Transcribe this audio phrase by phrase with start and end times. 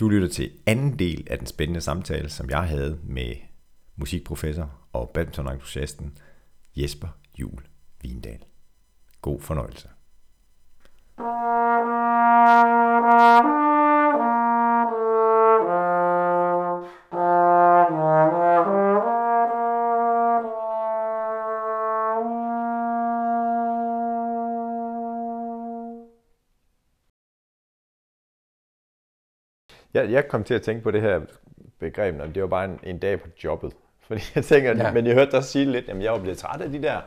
[0.00, 3.34] Du lytter til anden del af den spændende samtale, som jeg havde med
[3.96, 6.18] musikprofessor og badmintonentusiasten
[6.76, 7.08] Jesper
[7.38, 7.62] Jul
[8.02, 8.44] Vindal.
[9.22, 9.88] God fornøjelse.
[30.06, 31.20] Jeg, jeg kom til at tænke på det her
[31.78, 33.72] begreb, og det var bare en, en dag på jobbet.
[34.06, 34.92] Fordi jeg tænker, ja.
[34.92, 37.00] men jeg hørte dig sige lidt, at jeg var blevet træt af de der,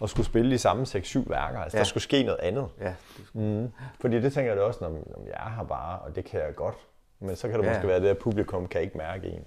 [0.00, 1.58] og skulle spille de samme 6-7 værker.
[1.58, 1.78] Altså, ja.
[1.78, 2.68] der skulle ske noget andet.
[2.80, 2.94] Ja.
[3.32, 3.68] Mm.
[4.00, 6.54] Fordi det tænker jeg også, når, når jeg er her bare, og det kan jeg
[6.54, 6.76] godt.
[7.20, 7.70] Men så kan det ja.
[7.70, 9.44] måske være, det at publikum kan ikke mærke en.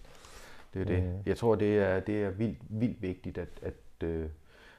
[0.73, 1.03] Det er det.
[1.03, 1.09] Mm.
[1.25, 4.25] Jeg tror, det er, det er vildt, vildt vigtigt, at, at, øh,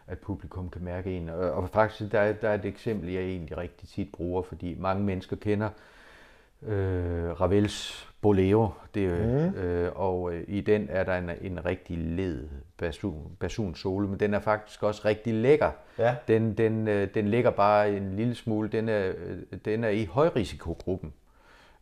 [0.06, 1.28] at publikum kan mærke en.
[1.28, 4.77] Og, og faktisk, der er, der er et eksempel, jeg egentlig rigtig tit bruger, fordi
[4.78, 5.69] mange mennesker kender
[6.66, 9.60] øh, Ravels Bolero, det, mm.
[9.60, 14.20] øh, og øh, i den er der en, en rigtig led basun, basun solo, men
[14.20, 15.70] den er faktisk også rigtig lækker.
[15.98, 16.14] Ja.
[16.28, 20.04] Den, den, øh, den ligger bare en lille smule, den er, øh, den er i
[20.04, 21.12] højrisikogruppen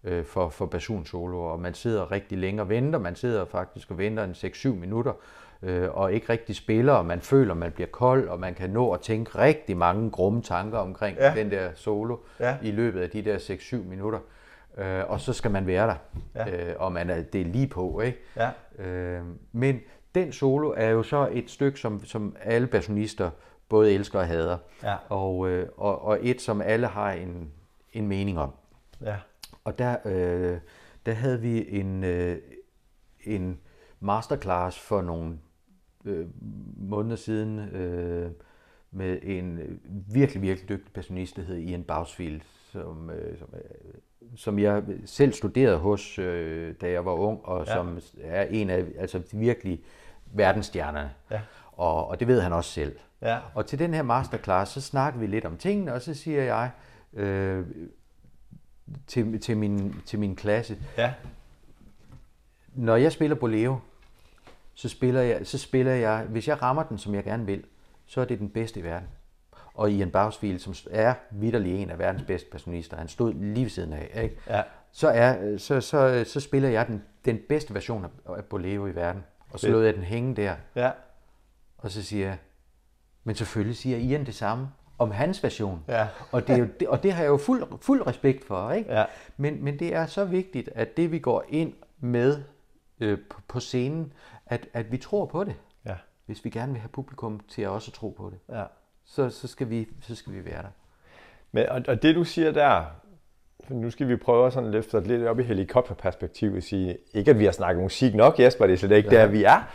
[0.05, 3.91] øh, for, for basun solo, og man sidder rigtig længe og venter, man sidder faktisk
[3.91, 5.12] og venter en 6-7 minutter,
[5.62, 8.92] øh, og ikke rigtig spiller, og man føler, man bliver kold, og man kan nå
[8.92, 11.34] at tænke rigtig mange grumme tanker omkring ja.
[11.37, 12.56] den der solo ja.
[12.62, 14.19] i løbet af de der 6-7 minutter.
[14.79, 15.97] Øh, og så skal man være der,
[16.35, 16.71] ja.
[16.71, 18.01] øh, og man er, det er lige på.
[18.01, 18.19] Ikke?
[18.37, 18.51] Ja.
[18.85, 19.81] Øh, men
[20.15, 23.31] den solo er jo så et stykke, som, som alle bassonister
[23.69, 24.59] både elsker og hader.
[24.83, 24.97] Ja.
[25.09, 27.53] Og, øh, og, og et, som alle har en,
[27.93, 28.53] en mening om.
[29.03, 29.17] Ja.
[29.65, 30.59] Og der, øh,
[31.07, 32.39] der havde vi en, øh,
[33.25, 33.61] en
[34.01, 35.39] masterclass for nogle
[36.05, 36.27] øh,
[36.77, 38.31] måneder siden øh,
[38.91, 39.81] med en
[40.12, 42.41] virkelig, virkelig dygtig passionist, der hed Ian Bausfield,
[42.73, 43.49] som, øh, som,
[44.37, 47.75] som jeg selv studerede hos, øh, da jeg var ung, og ja.
[47.75, 49.81] som er en af altså virkelig
[50.33, 51.11] verdensstjernerne.
[51.31, 51.41] Ja.
[51.72, 52.97] Og, og det ved han også selv.
[53.22, 53.39] Ja.
[53.55, 56.71] Og til den her masterclass, så snakker vi lidt om tingene, og så siger jeg
[57.12, 57.67] øh,
[59.06, 61.15] til, til, min, til min klasse, Ja.
[62.75, 63.77] når jeg spiller bolero,
[64.75, 67.65] så spiller, jeg, så spiller jeg, hvis jeg rammer den, som jeg gerne vil,
[68.06, 69.09] så er det den bedste i verden.
[69.75, 73.70] Og Ian Bausfield, som er vidderlig en af verdens bedste personister, han stod lige ved
[73.70, 74.36] siden af, ikke?
[74.48, 74.62] Ja.
[74.92, 79.25] Så, er, så, så, så spiller jeg den, den bedste version af- bolero i verden.
[79.53, 80.91] Og så lod jeg den hænge der, Ja.
[81.78, 82.38] og så siger jeg,
[83.25, 85.84] men selvfølgelig siger Ian det samme om hans version.
[85.88, 86.08] Ja.
[86.32, 88.70] Og, det er jo, det, og det har jeg jo fuld, fuld respekt for.
[88.70, 88.94] Ikke?
[88.94, 89.04] Ja.
[89.37, 92.42] Men, men det er så vigtigt, at det vi går ind med
[93.00, 94.12] øh, på, på scenen,
[94.47, 95.54] at, at vi tror på det.
[95.87, 95.94] Ja.
[96.26, 98.64] Hvis vi gerne vil have publikum til at også tro på det, ja.
[99.10, 100.69] Så, så, skal, vi, så skal vi være der.
[101.53, 102.84] Men, og, og det du siger der,
[103.69, 107.31] nu skal vi prøve sådan at løfte os lidt op i helikopterperspektiv og sige, ikke
[107.31, 109.20] at vi har snakket musik nok, Jesper, det er slet ikke ja.
[109.20, 109.70] der, vi er.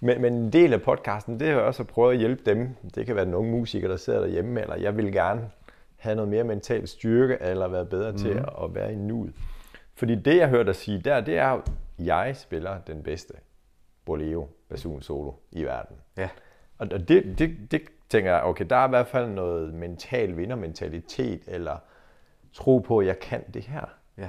[0.00, 2.68] Men, men en del af podcasten, det er også at prøve at hjælpe dem.
[2.94, 5.50] Det kan være den unge musiker, der sidder derhjemme, eller jeg vil gerne
[5.96, 8.18] have noget mere mental styrke, eller være bedre mm.
[8.18, 9.32] til at, at være i nuet.
[9.94, 11.62] Fordi det, jeg hørte dig sige der, det er jo,
[11.98, 13.34] jeg spiller den bedste
[14.04, 15.96] bolero basun solo i verden.
[16.18, 16.28] Ja.
[16.80, 21.42] Og det, det, det tænker jeg, okay, der er i hvert fald noget mental vindermentalitet,
[21.46, 21.76] eller
[22.52, 23.84] tro på, at jeg kan det her.
[24.18, 24.28] Ja.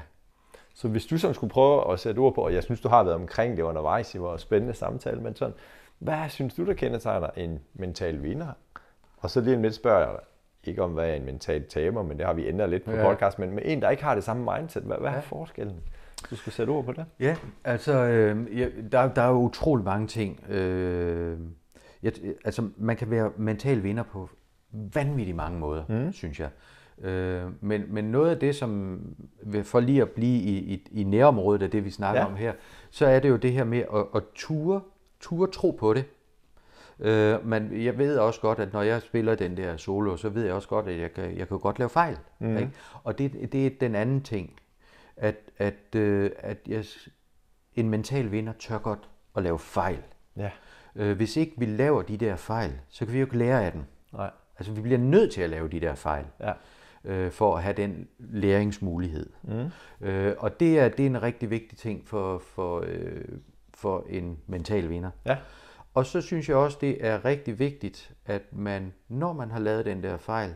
[0.74, 3.04] Så hvis du sådan skulle prøve at sætte ord på, og jeg synes, du har
[3.04, 5.54] været omkring det undervejs i vores spændende samtale, men sådan,
[6.00, 8.48] hvad synes du, der kendetegner en mental vinder?
[9.18, 10.20] Og så lige om lidt spørger jeg dig,
[10.64, 12.98] ikke om, hvad er en mental taber, men det har vi ændret lidt på Ja.
[12.98, 13.10] ja.
[13.10, 15.76] podcast, men med en, der ikke har det samme mindset, hvad, hvad er forskellen?
[16.30, 17.06] Du skal sætte ord på det.
[17.20, 20.50] Ja, altså, øh, ja, der, der er jo utrolig mange ting.
[20.50, 21.40] Øh,
[22.04, 22.14] jeg,
[22.46, 24.30] altså, man kan være mental vinder på
[24.72, 26.14] vanvittigt mange måder, mm.
[26.14, 26.50] synes jeg.
[27.02, 29.00] Øh, men, men noget af det, som
[29.64, 32.28] for lige at blive i, i, i nærområdet af det, vi snakker ja.
[32.28, 32.54] Om her,
[32.90, 34.82] så er det jo det her med at, at ture,
[35.20, 36.06] ture tro på det.
[37.00, 40.46] Øh, men jeg ved også godt, at når jeg spiller den der solo, så ved
[40.46, 42.18] jeg også godt, at jeg kan, jeg kan godt lave fejl.
[42.40, 42.58] Mm.
[42.58, 42.72] Ikke?
[43.04, 44.60] Og det, det er den anden ting,
[45.18, 46.86] at, at, øh, at jeg,
[47.76, 50.00] en mental vinder tør godt at lave fejl.
[50.38, 50.50] Ja.
[50.96, 53.72] Øh, hvis ikke vi laver de der fejl, så kan vi jo ikke lære af
[53.72, 53.82] dem.
[54.14, 54.30] Nej.
[54.60, 56.54] Altså vi bliver nødt til at lave de der fejl, Ja.
[57.06, 59.30] øh, for at have den læringsmulighed.
[59.44, 59.70] Mm.
[60.08, 63.22] Øh, og det er, det er en rigtig vigtig ting for, for, øh,
[63.74, 65.10] for en mental vinder.
[65.26, 65.38] Ja.
[65.94, 69.86] Og så synes jeg også, det er rigtig vigtigt, at man, når man har lavet
[69.86, 70.56] den der fejl,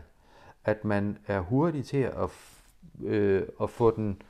[0.64, 2.30] at man er hurtig til at,
[3.04, 4.22] øh, at få, den,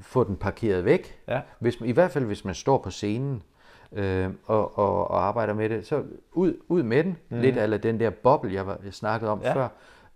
[0.00, 1.20] få den parkeret væk.
[1.28, 1.40] Ja.
[1.58, 3.42] Hvis, man- I hvert fald, hvis man står på scenen
[3.92, 7.16] øh, og, og, og arbejder med det, så ud, ud med den.
[7.28, 7.40] Mm.
[7.40, 9.54] Lidt af den der boble, jeg, var, jeg snakkede om Ja.
[9.54, 9.68] før.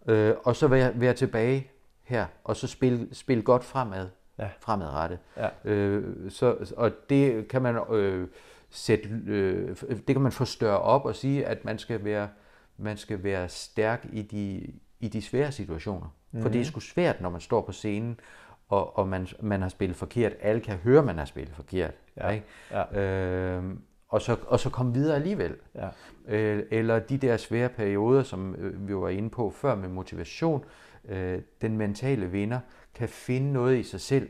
[0.08, 1.70] Øh, og så være, være tilbage
[2.02, 4.08] her, og så spille spil godt fremad
[4.38, 4.48] Ja.
[4.60, 5.18] fremadrettet.
[5.36, 5.48] Ja.
[5.64, 8.28] Øh, så, og det kan man øh,
[8.70, 12.28] sætte, øh, det kan man få større op og sige, at man skal være,
[12.76, 14.66] man skal være stærk i de,
[15.00, 16.06] i de svære situationer.
[16.32, 16.42] Mm.
[16.42, 18.20] For det er sgu svært, når man står på scenen,
[18.68, 20.32] og, og man, man har spillet forkert.
[20.40, 21.94] Alle kan høre, man har spillet forkert.
[22.16, 22.28] Ja.
[22.28, 22.46] Ikke?
[22.70, 23.00] Ja.
[23.00, 23.64] Øh,
[24.08, 25.54] og, så, og så komme videre alligevel.
[25.74, 25.88] Ja.
[26.28, 30.64] Øh, eller de der svære perioder, som øh, vi var inde på før med motivation.
[31.08, 32.60] Øh, den mentale vinder
[32.94, 34.28] kan finde noget i sig selv,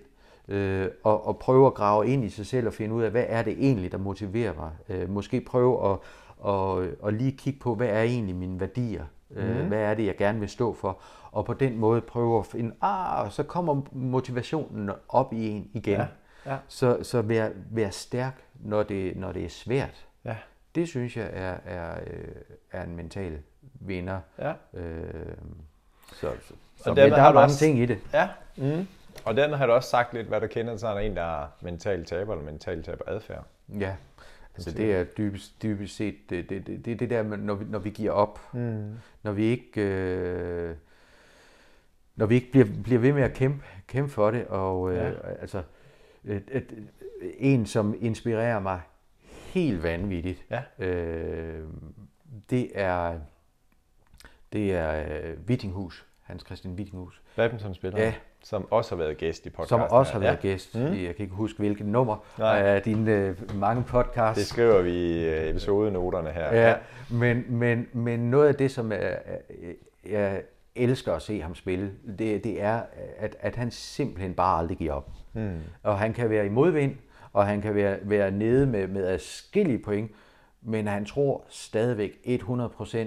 [0.48, 3.24] øh, og, og prøve at grave ind i sig selv og finde ud af, hvad
[3.28, 4.70] er det egentlig, der motiverer mig.
[4.88, 5.98] Øh, måske prøve at,
[6.38, 9.04] og, og lige kigge på, hvad er egentlig mine værdier?
[9.30, 11.00] Øh, hvad er det, jeg gerne vil stå for?
[11.30, 15.94] Og på den måde prøve at finde, ah, så kommer motivationen op i en igen.
[15.94, 16.06] Ja,
[16.46, 16.56] ja.
[16.68, 20.06] Så, så vær, vær stærk, når det, når det er svært.
[20.24, 20.36] Ja.
[20.74, 22.28] Det synes jeg er, er, øh,
[22.72, 23.38] er en mental
[23.80, 24.20] vinder.
[24.38, 24.52] Ja.
[24.74, 25.04] Øh,
[26.12, 26.14] så,
[26.48, 27.98] så, så men der har er du mange også- ting i det.
[28.12, 28.28] Ja.
[28.56, 28.86] Mm.
[29.24, 32.04] Og den har du også sagt lidt, hvad der kender sig en, der er mental
[32.04, 33.44] taber eller mental taber adfærd.
[33.80, 33.96] Ja,
[34.54, 37.64] altså det er dybest, dybest set det, det, det, det, det der, med, når vi,
[37.64, 38.40] når vi giver op.
[38.52, 38.94] Mm.
[39.22, 40.74] Når vi ikke, øh,
[42.16, 44.46] når vi ikke bliver, bliver ved med at kæmpe, kæmpe for det.
[44.46, 45.10] Og øh, Ja.
[45.40, 45.62] altså,
[47.38, 48.80] en, som inspirerer mig
[49.54, 50.84] helt vanvittigt, Ja.
[50.86, 51.64] øh,
[52.50, 53.14] det er,
[54.52, 57.22] det er øh, Wittinghus, Hans Christian Wittinghus.
[57.36, 58.14] Badmintonspiller, Ja.
[58.44, 59.78] som også har været gæst i podcasten.
[59.88, 60.74] Som også har været gæst.
[60.74, 60.80] Mm.
[60.80, 62.58] Jeg kan ikke huske, hvilket nummer Nej.
[62.62, 64.38] af dine øh, mange podcasts.
[64.38, 66.54] Det skriver vi i øh, episodenoterne her.
[66.56, 66.74] Ja,
[67.10, 69.18] men, men, men noget af det, som jeg,
[70.10, 70.42] jeg
[70.76, 72.82] elsker at se ham spille, det, det er,
[73.18, 75.10] at, at han simpelthen bare aldrig giver op.
[75.32, 75.58] Mm.
[75.82, 76.96] Og han kan være i modvind,
[77.32, 80.10] og han kan være, være nede med, med adskillige point,
[80.62, 82.98] men han tror stadigvæk 100%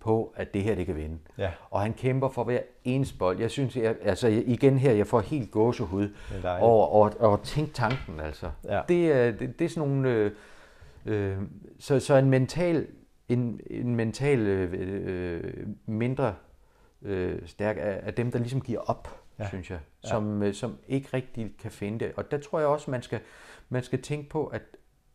[0.00, 1.18] på, at det her det kan vinde.
[1.38, 1.50] Ja.
[1.70, 3.40] Og han kæmper for hver eneste bold.
[3.40, 6.08] Jeg synes, jeg, altså igen her, jeg får helt gåsehud
[6.44, 8.20] er over, over, over tænk tanken.
[8.20, 8.50] Altså.
[8.64, 8.80] Ja.
[8.88, 10.10] Det, er, det, det er sådan nogle...
[10.10, 10.30] Øh,
[11.06, 11.36] øh,
[11.78, 12.86] så, så en mental,
[13.28, 16.34] en, en mental øh, øh, mindre
[17.02, 19.48] øh, stærk er, er dem, der ligesom giver op, ja.
[19.48, 22.12] synes jeg, som, øh, som ikke rigtig kan finde det.
[22.16, 23.20] Og der tror jeg også, man skal,
[23.68, 24.62] man skal tænke på, at,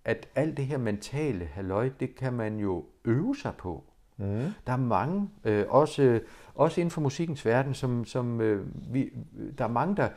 [0.06, 3.84] at alt det her mentale halløj, det kan man jo øve sig på.
[4.18, 4.54] Mm.
[4.68, 6.20] Der er mange, øh, også,
[6.56, 9.10] også inden for musikkens verden, som, som øh, vi,
[9.58, 10.10] der er mange, der,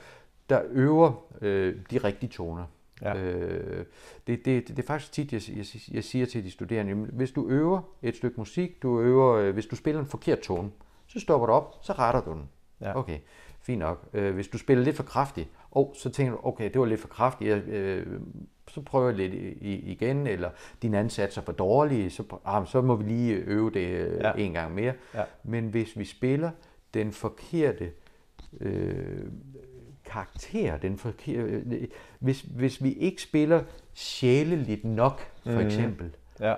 [0.49, 2.65] der øver øh, de rigtige toner.
[3.03, 3.23] Ja.
[3.23, 3.85] Øh,
[4.27, 7.49] det, det, det er faktisk tit, jeg, jeg, jeg siger til de studerende, hvis du
[7.49, 10.71] øver et stykke musik, du øver, øh, hvis du spiller en forkert tone,
[11.15, 12.49] så stopper du op, så retter du den.
[12.81, 12.97] Ja.
[12.99, 13.19] Okay,
[13.61, 14.09] fint nok.
[14.13, 17.01] Øh, hvis du spiller lidt for kraftigt, oh, så tænker du, okay, det var lidt
[17.01, 18.21] for kraftigt, jeg, øh,
[18.69, 20.51] så prøver jeg lidt igen, eller
[20.83, 24.33] dine ansatser er for dårlige, så, ah, så må vi lige øve det øh, Ja.
[24.39, 24.93] en gang mere.
[25.15, 25.23] Ja.
[25.45, 26.51] Men hvis vi spiller
[26.95, 27.91] den forkerte
[28.61, 29.25] øh,
[30.05, 31.41] karakter, den forkerte,
[31.77, 31.89] øh,
[32.19, 33.63] hvis, hvis vi ikke spiller
[33.95, 35.61] sjæleligt nok, for Mhm.
[35.61, 36.55] eksempel, ja.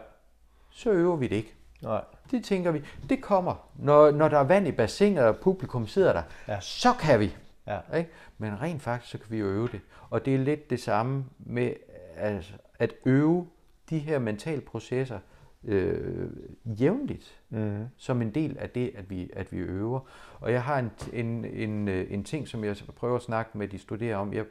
[0.71, 1.55] så øver vi det ikke.
[1.83, 2.05] Nej.
[2.31, 3.69] Det tænker vi, det kommer.
[3.79, 6.61] Når, når der er vand i bassinet, og publikum sidder der, Ja.
[6.61, 7.37] så kan vi.
[7.67, 7.79] Ja.
[7.97, 8.11] Ikke?
[8.39, 9.81] Men rent faktisk, så kan vi jo øve det.
[10.11, 11.73] Og det er lidt det samme med
[12.17, 13.47] altså, at øve
[13.91, 15.19] de her mentale processer
[15.65, 16.31] øh,
[16.65, 17.85] jævnligt, mm.
[17.97, 20.01] som en del af det, at vi, at vi øver.
[20.41, 23.69] Og jeg har en, en, en, øh, en ting, som jeg prøver at snakke med
[23.69, 24.33] de studerende om.
[24.33, 24.45] Jeg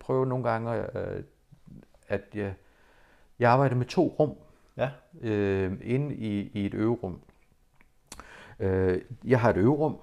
[0.00, 1.22] prøver nogle gange, øh,
[2.08, 2.54] at jeg,
[3.38, 4.34] jeg arbejder med to rum
[4.76, 4.90] Ja.
[5.20, 7.20] øh, inde i, i et øverum.
[8.60, 9.96] Øh, jeg har et øverum,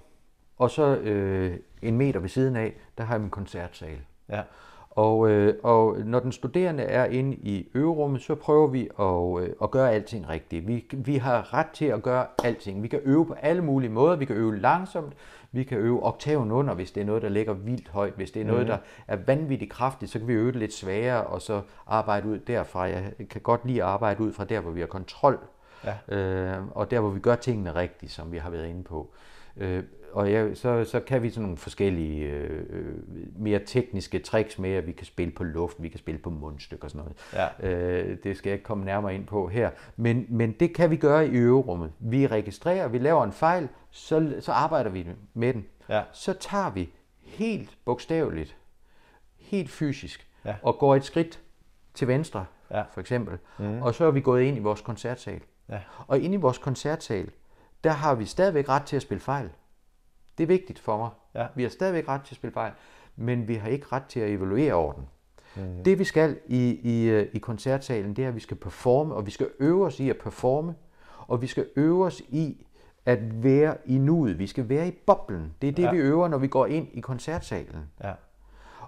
[0.57, 3.99] og så øh, en meter ved siden af, der har jeg min koncertsal.
[4.29, 4.41] Ja.
[4.89, 9.55] Og, øh, og når den studerende er inde i øverummet, så prøver vi at, øh,
[9.63, 10.67] at gøre alting rigtigt.
[10.67, 12.83] Vi, vi har ret til at gøre alting.
[12.83, 14.15] Vi kan øve på alle mulige måder.
[14.15, 15.13] Vi kan øve langsomt.
[15.51, 18.13] Vi kan øve oktaven under, hvis det er noget, der ligger vildt højt.
[18.13, 18.77] Hvis det er noget, der
[19.07, 22.81] er vanvittigt kraftigt, så kan vi øve det lidt sværere, og så arbejde ud derfra.
[22.81, 25.39] Jeg kan godt lide at arbejde ud fra der, hvor vi har kontrol.
[25.83, 26.15] Ja.
[26.17, 29.11] Øh, og der, hvor vi gør tingene rigtigt, som vi har været inde på.
[29.57, 32.63] Øh, og ja, så, så kan vi sådan nogle forskellige øh,
[33.35, 36.83] mere tekniske tricks med, at vi kan spille på luft, vi kan spille på mundstyk
[36.83, 37.49] og sådan noget.
[37.61, 37.69] Ja.
[37.69, 39.69] Øh, det skal jeg ikke komme nærmere ind på her.
[39.95, 41.91] Men, men det kan vi gøre i øverummet.
[41.99, 45.65] Vi registrerer, vi laver en fejl, så, så arbejder vi med den.
[45.89, 46.03] Ja.
[46.13, 46.89] Så tager vi
[47.21, 48.57] helt bogstaveligt,
[49.37, 50.55] helt fysisk, Ja.
[50.63, 51.39] og går et skridt
[51.93, 52.81] til venstre, Ja.
[52.93, 53.37] for eksempel.
[53.59, 53.81] Mm.
[53.81, 55.41] Og så er vi gået ind i vores koncertsal.
[55.69, 55.79] Ja.
[56.07, 57.29] Og inde i vores koncertsal,
[57.83, 59.49] der har vi stadigvæk ret til at spille fejl.
[60.37, 61.09] Det er vigtigt for mig.
[61.35, 61.47] Ja.
[61.55, 62.71] Vi har stadigvæk ret til at spille fejl,
[63.15, 65.07] men vi har ikke ret til at evaluere over den.
[65.55, 65.83] Mm.
[65.83, 69.25] Det vi skal i, i, øh, i koncertsalen, det er, at vi skal performe, og
[69.25, 70.75] vi skal øve os i at performe,
[71.27, 72.65] og vi skal øve os i
[73.07, 74.39] at være i nuet.
[74.39, 75.53] Vi skal være i boblen.
[75.61, 75.91] Det er det, Ja.
[75.91, 77.89] vi øver, når vi går ind i koncertsalen.
[78.03, 78.11] Ja.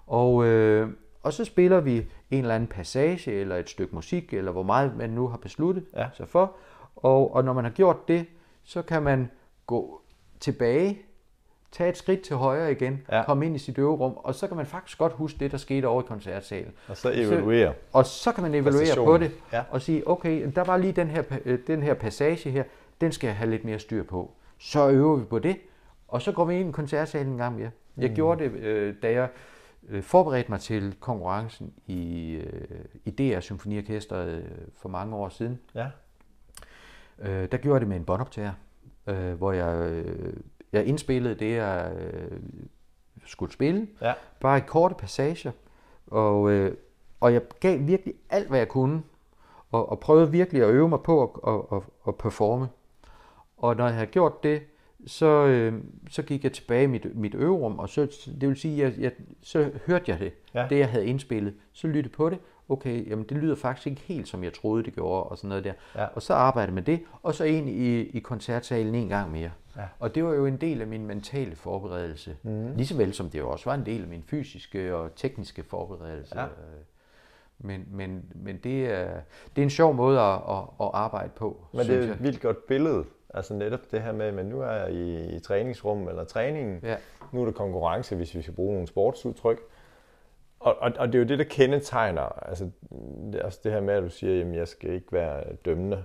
[0.07, 0.89] Og, øh,
[1.23, 1.97] og så spiller vi
[2.31, 5.85] en eller anden passage, eller et stykke musik, eller hvor meget man nu har besluttet
[5.95, 6.07] Ja.
[6.17, 6.51] sig for.
[6.95, 8.25] Og, og når man har gjort det,
[8.63, 9.29] så kan man
[9.67, 10.01] gå
[10.39, 11.01] tilbage,
[11.71, 13.23] tage et skridt til højre igen, Ja.
[13.25, 15.85] komme ind i sit øverum, og så kan man faktisk godt huske det, der skete
[15.85, 16.71] over i koncertsalen.
[16.87, 17.73] Og så evaluere.
[17.93, 19.63] Og så kan man evaluere på det, Ja.
[19.71, 22.63] og sige, okay, der var lige den her, øh, den her passage her,
[23.01, 24.31] den skal jeg have lidt mere styr på.
[24.57, 25.57] Så øver vi på det,
[26.07, 27.71] og så går vi ind i koncertsalen en gang mere.
[27.97, 28.15] Jeg Mm.
[28.15, 29.29] gjorde det, øh, da jeg
[29.89, 34.43] øh, forberedte mig til konkurrencen i, øh, i DR Symfoniorkestret øh,
[34.77, 35.59] for mange år siden.
[35.75, 35.87] Ja.
[37.19, 38.51] Øh, der gjorde jeg det med en båndoptager,
[39.07, 40.33] øh, hvor jeg, øh,
[40.73, 42.39] jeg indspillede det, jeg øh,
[43.25, 43.87] skulle spille.
[44.01, 44.13] Ja.
[44.39, 45.51] Bare i korte passager.
[46.07, 46.75] Og, øh,
[47.19, 49.01] og jeg gav virkelig alt, hvad jeg kunne.
[49.71, 52.67] Og, og prøvede virkelig at øve mig på at, at, at, at performe.
[53.59, 54.61] Og når jeg havde gjort det,
[55.07, 55.73] så, øh,
[56.09, 59.11] så gik jeg tilbage i mit, mit øverum, og så, det vil sige, jeg, jeg,
[59.41, 60.67] så hørte jeg det, Ja.
[60.69, 61.53] det jeg havde indspillet.
[61.73, 62.39] Så lyttede på det.
[62.69, 65.63] Okay, jamen det lyder faktisk ikke helt, som jeg troede, det gjorde, og sådan noget
[65.63, 65.73] der.
[65.95, 66.05] Ja.
[66.05, 69.51] Og så arbejdede med det, og så ind i, i koncertsalen en gang mere.
[69.77, 69.81] Ja.
[69.99, 72.35] Og det var jo en del af min mentale forberedelse.
[72.43, 72.75] Mm.
[72.75, 75.63] Lige så vel som det jo også var en del af min fysiske og tekniske
[75.63, 76.39] forberedelse.
[76.39, 76.45] Ja.
[76.45, 76.49] Øh,
[77.59, 79.09] Men, men, men det, er,
[79.55, 82.09] det er en sjov måde at, at, at arbejde på, Men det er jeg.
[82.09, 83.03] et vildt godt billede.
[83.33, 86.79] Altså netop det her med, men nu er jeg i, i træningsrum eller træningen.
[86.83, 86.95] Ja.
[87.31, 89.59] Nu er der konkurrence, hvis vi skal bruge nogle sportsudtryk.
[90.59, 92.69] Og, og, og det er jo det, der kendetegner, altså
[93.33, 95.97] det, også det her med, at du siger, at jeg skal ikke være dømmende.
[95.97, 96.03] Jeg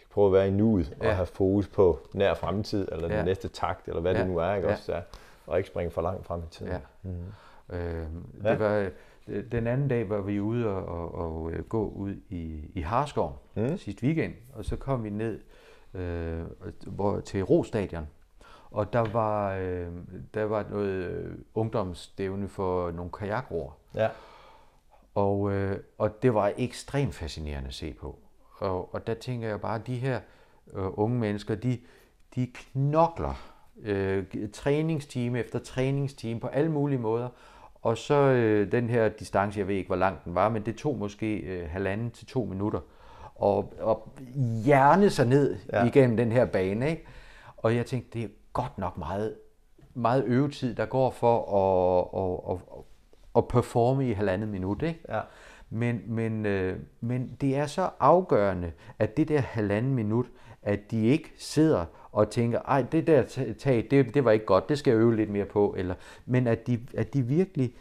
[0.00, 1.08] skal prøve at være i nuet ja.
[1.08, 3.24] Og have fokus på nær fremtid, eller den Ja.
[3.24, 4.18] næste takt, eller hvad ja.
[4.20, 4.74] Det nu er, ikke Ja.
[4.74, 4.92] også?
[4.94, 5.00] Ja.
[5.46, 6.72] Og ikke springe for langt frem i tiden.
[6.72, 6.78] Ja.
[7.02, 7.76] Mm.
[7.76, 8.06] Øh,
[8.44, 8.50] Ja.
[8.50, 8.88] det var,
[9.28, 12.80] øh, den anden dag var vi ude og, og, og øh, gå ud i, i
[12.80, 13.76] Harskov mm.
[13.76, 15.40] sidste weekend, og så kom vi ned
[15.94, 16.44] øh,
[16.86, 18.06] hvor, til Rostadion.
[18.70, 19.88] Og der var, øh,
[20.34, 23.72] der var noget øh, ungdomsstævne for nogle kajakroer.
[23.94, 24.08] Ja.
[25.14, 28.18] Og, øh, og det var ekstremt fascinerende at se på.
[28.58, 30.20] Og, og der tænker jeg bare, at de her
[30.72, 31.78] øh, unge mennesker, de,
[32.34, 33.52] de knokler
[33.82, 37.28] øh, træningstime efter træningstime på alle mulige måder.
[37.82, 40.76] Og så øh, den her distance, jeg ved ikke, hvor lang den var, men det
[40.76, 42.80] tog måske øh, halvanden til to minutter.
[43.38, 44.08] Og, og
[44.64, 45.84] hjerne sig ned Ja.
[45.84, 46.90] igennem den her bane.
[46.90, 47.04] Ikke?
[47.56, 49.34] Og jeg tænkte, det er godt nok meget,
[49.94, 52.82] meget øvetid, der går for at, at, at,
[53.36, 54.82] at performe i halvandet minut.
[54.82, 55.00] Ikke?
[55.08, 55.20] Ja.
[55.70, 60.26] Men, men, øh, men det er så afgørende, at det der halvanden minut,
[60.62, 63.22] at de ikke sidder og tænker, ej, det der
[63.58, 65.74] tag, det, det var ikke godt, det skal jeg øve lidt mere på.
[65.78, 65.94] Eller,
[66.26, 67.72] men at de, at de virkelig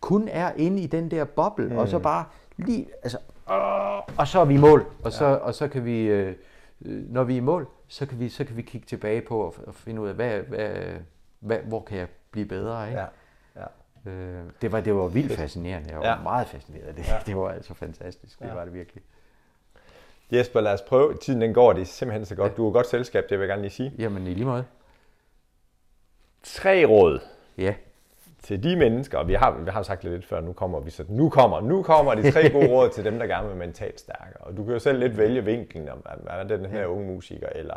[0.00, 1.76] kun er inde i den der boble, mm.
[1.76, 2.24] og så bare
[2.56, 3.18] lige, altså,
[4.18, 4.86] og så er vi i mål.
[5.04, 5.34] Og så, ja.
[5.34, 6.36] og så kan vi, øh,
[6.80, 9.54] når vi er i mål, så kan vi, så kan vi kigge tilbage på og,
[9.66, 10.70] og finde ud af, hvad, hvad,
[11.40, 12.88] hvad, hvor kan jeg blive bedre.
[12.88, 13.00] Ikke?
[13.00, 13.06] Ja.
[14.06, 14.10] ja.
[14.10, 15.90] Øh, det, var, det var vildt fascinerende.
[15.90, 16.12] Jeg var Ja.
[16.16, 16.22] ja.
[16.22, 17.08] meget fascineret af det.
[17.08, 17.14] Ja.
[17.14, 17.20] Ja.
[17.26, 18.38] Det var altså fantastisk.
[18.40, 18.54] Det Ja.
[18.54, 19.02] var det virkelig.
[20.32, 21.16] Jesper, lad os prøve.
[21.16, 22.56] Tiden den går, det er simpelthen så godt.
[22.56, 23.92] Du er godt selskab, det vil jeg gerne lige sige.
[23.98, 24.64] Jamen i lige måde.
[26.42, 27.20] Tre råd
[27.58, 27.74] Ja.
[28.44, 31.04] Til de mennesker, og vi har, vi har sagt lidt før, nu kommer vi så,
[31.08, 34.00] nu kommer, nu kommer de tre gode råd til dem, der gerne vil være mentalt
[34.00, 34.40] stærkere.
[34.40, 37.48] Og du kan jo selv lidt vælge vinklen, om er det den her unge musiker,
[37.54, 37.74] eller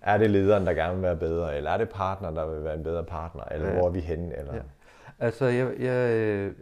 [0.00, 2.74] er det lederen, der gerne vil være bedre, eller er det partner, der vil være
[2.74, 3.74] en bedre partner, eller Ja.
[3.74, 4.54] hvor er vi henne, eller...
[4.54, 4.60] Ja.
[5.20, 6.52] Altså, jeg, jeg, øh,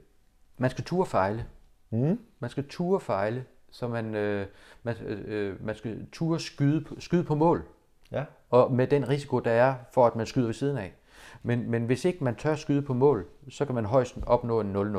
[0.58, 1.44] man skal turde fejle.
[1.90, 2.18] Mm.
[2.40, 4.46] Man skal turde fejle, så man, øh,
[4.82, 7.64] man, øh, man skal turde skyde, skyde på mål.
[8.12, 8.24] Ja.
[8.50, 10.94] Og med den risiko, der er for, at man skyder ved siden af.
[11.42, 14.76] Men, men hvis ikke man tør skyde på mål, så kan man højst opnå en
[14.76, 14.98] 0-0.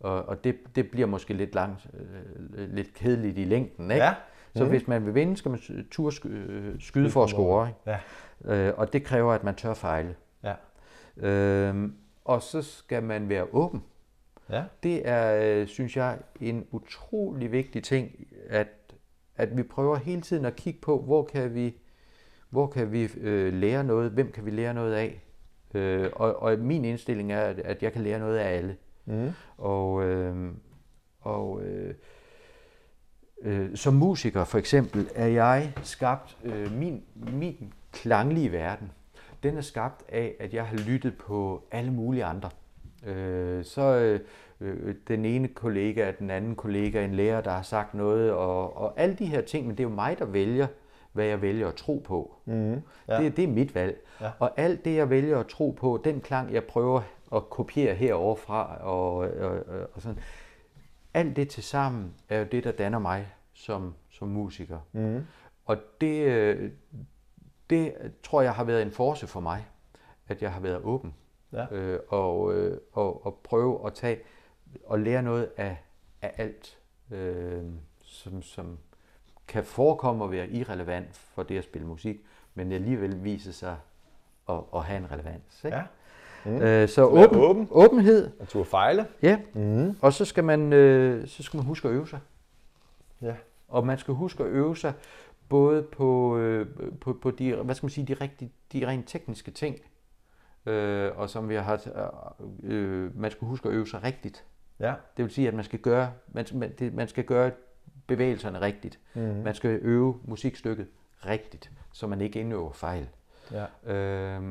[0.00, 1.86] Og, og det, det bliver måske lidt langt,
[2.54, 3.90] øh, lidt kedeligt i længden.
[3.90, 4.04] Ikke?
[4.04, 4.14] Ja.
[4.56, 4.70] Så Mhm.
[4.70, 5.60] hvis man vil vinde, skal man
[5.90, 7.68] turde skyde, skyde for at score.
[7.68, 7.98] Ikke?
[8.46, 8.68] Ja.
[8.68, 10.14] Øh, og det kræver, at man tør fejle.
[10.44, 10.54] Ja.
[11.16, 13.82] Øhm, og så skal man være åben.
[14.50, 14.64] Ja.
[14.82, 18.10] Det er, øh, synes jeg, en utrolig vigtig ting,
[18.48, 18.68] at,
[19.36, 21.76] at vi prøver hele tiden at kigge på, hvor kan vi,
[22.50, 25.22] hvor kan vi øh, lære noget, hvem kan vi lære noget af.
[25.74, 28.76] Øh, og, og min indstilling er, at, at jeg kan lære noget af alle.
[29.04, 29.30] Mm.
[29.58, 30.52] Og, øh,
[31.20, 31.94] og øh,
[33.42, 38.92] øh, som musiker for eksempel er jeg skabt, øh, min, min klanglige verden,
[39.42, 42.50] den er skabt af, at jeg har lyttet på alle mulige andre.
[43.06, 44.20] Øh, så øh,
[44.60, 49.00] øh, den ene kollega, den anden kollega, en lærer, der har sagt noget, og, og
[49.00, 50.66] alle de her ting, men det er jo mig, der vælger,
[51.12, 52.34] hvad jeg vælger at tro på.
[52.44, 52.82] Mm.
[53.08, 53.22] Ja.
[53.22, 54.06] Det, det er mit valg.
[54.20, 54.30] Ja.
[54.38, 57.02] Og alt det, jeg vælger at tro på, den klang, jeg prøver
[57.34, 60.18] at kopiere herovre fra, og, og, og, og sådan,
[61.14, 64.78] alt det til sammen er jo det, der danner mig som, som musiker.
[64.92, 65.26] Mm.
[65.64, 66.72] Og det,
[67.70, 69.66] det tror jeg har været en force for mig,
[70.28, 71.14] at jeg har været åben.
[71.52, 71.66] Ja.
[71.70, 74.18] øh, og, øh, og, og prøve at tage
[74.84, 75.76] og lære noget af,
[76.22, 76.78] af alt,
[77.10, 77.64] øh,
[78.02, 78.78] som, som
[79.50, 82.16] kan forekomme at være irrelevant for det at spille musik,
[82.54, 83.76] men alligevel viser sig
[84.48, 85.64] at, at have en relevans.
[85.64, 85.76] Ikke?
[85.76, 85.82] Ja.
[86.44, 86.62] Mm.
[86.62, 87.68] Øh, så åben, åben.
[87.70, 89.06] åbenhed, Og turde fejle.
[89.22, 89.38] ja.
[89.54, 89.96] Mm.
[90.02, 92.18] Og så skal, man, øh, så skal man huske at øve sig.
[93.22, 93.34] Ja.
[93.68, 94.92] Og man skal huske at øve sig
[95.48, 96.66] både på, øh,
[97.00, 99.76] på, på de, hvad skal man sige, de, rigtige, de rent tekniske ting,
[100.66, 101.80] øh, og som vi har,
[102.62, 104.44] øh, man skal huske at øve sig rigtigt.
[104.80, 104.94] Ja.
[105.16, 107.50] Det vil sige, at man skal gøre, man, man, det, man skal gøre
[108.10, 108.98] bevægelserne rigtigt.
[109.14, 109.20] Mm.
[109.20, 110.86] Man skal øve musikstykket
[111.26, 113.08] rigtigt, så man ikke indøver fejl.
[113.52, 113.92] Ja.
[113.94, 114.42] Øh,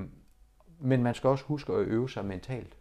[0.79, 2.77] men man skal også huske at øve sig mentalt.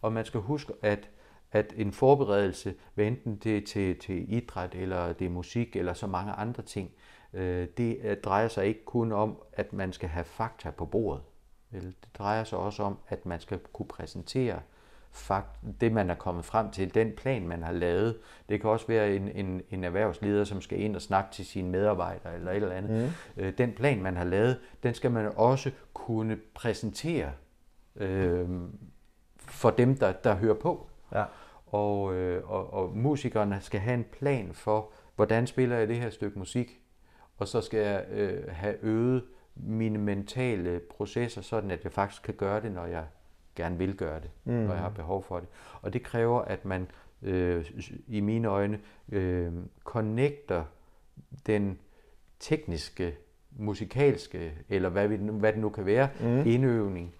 [0.00, 1.08] Og man skal huske, at,
[1.52, 5.92] at en forberedelse, hvad enten det er til, til idræt, eller det er musik, eller
[5.92, 6.90] så mange andre ting,
[7.32, 11.22] øh, det øh, drejer sig ikke kun om, at man skal have fakta på bordet.
[11.72, 14.60] Det drejer sig også om, at man skal kunne præsentere
[15.12, 18.18] fakt, det, man er kommet frem til, den plan, man har lavet.
[18.48, 21.70] Det kan også være en, en, en erhvervsleder, som skal ind og snakke til sine
[21.70, 23.12] medarbejdere eller et eller andet.
[23.36, 23.42] Mm.
[23.42, 27.32] Øh, den plan, man har lavet, den skal man også kunne præsentere
[27.96, 28.48] øh,
[29.38, 30.86] for dem, der, der hører på.
[31.12, 31.24] Ja.
[31.66, 36.10] Og, øh, og, og musikerne skal have en plan for, hvordan spiller jeg det her
[36.10, 36.80] stykke musik,
[37.38, 39.24] og så skal jeg øh, have øget
[39.54, 43.04] mine mentale processer, sådan at jeg faktisk kan gøre det, når jeg
[43.60, 44.52] gerne vil gøre det, mm.
[44.52, 45.48] når jeg har behov for det.
[45.82, 46.86] Og det kræver, at man
[47.22, 47.70] øh,
[48.08, 48.80] i mine øjne
[49.12, 49.52] øh,
[49.84, 50.64] connecter
[51.46, 51.78] den
[52.40, 53.16] tekniske,
[53.50, 56.46] musikalske, eller hvad, vi, hvad det nu kan være, mm.
[56.46, 57.14] indøvning,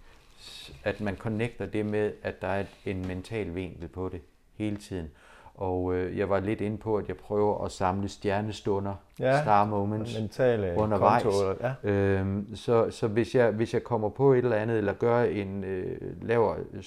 [0.83, 4.21] at man connecter det med, at der er en mental vinkel på det
[4.53, 5.11] hele tiden.
[5.61, 9.65] Og øh, jeg var lidt inde på, at jeg prøver at samle stjernestunder, Ja, star
[9.65, 11.23] moments, Mentale undervejs.
[11.23, 11.89] konto, ja.
[11.91, 15.63] Øhm, så så hvis, jeg, hvis jeg kommer på et eller andet, eller gør en,
[15.63, 16.83] øh, laver øh,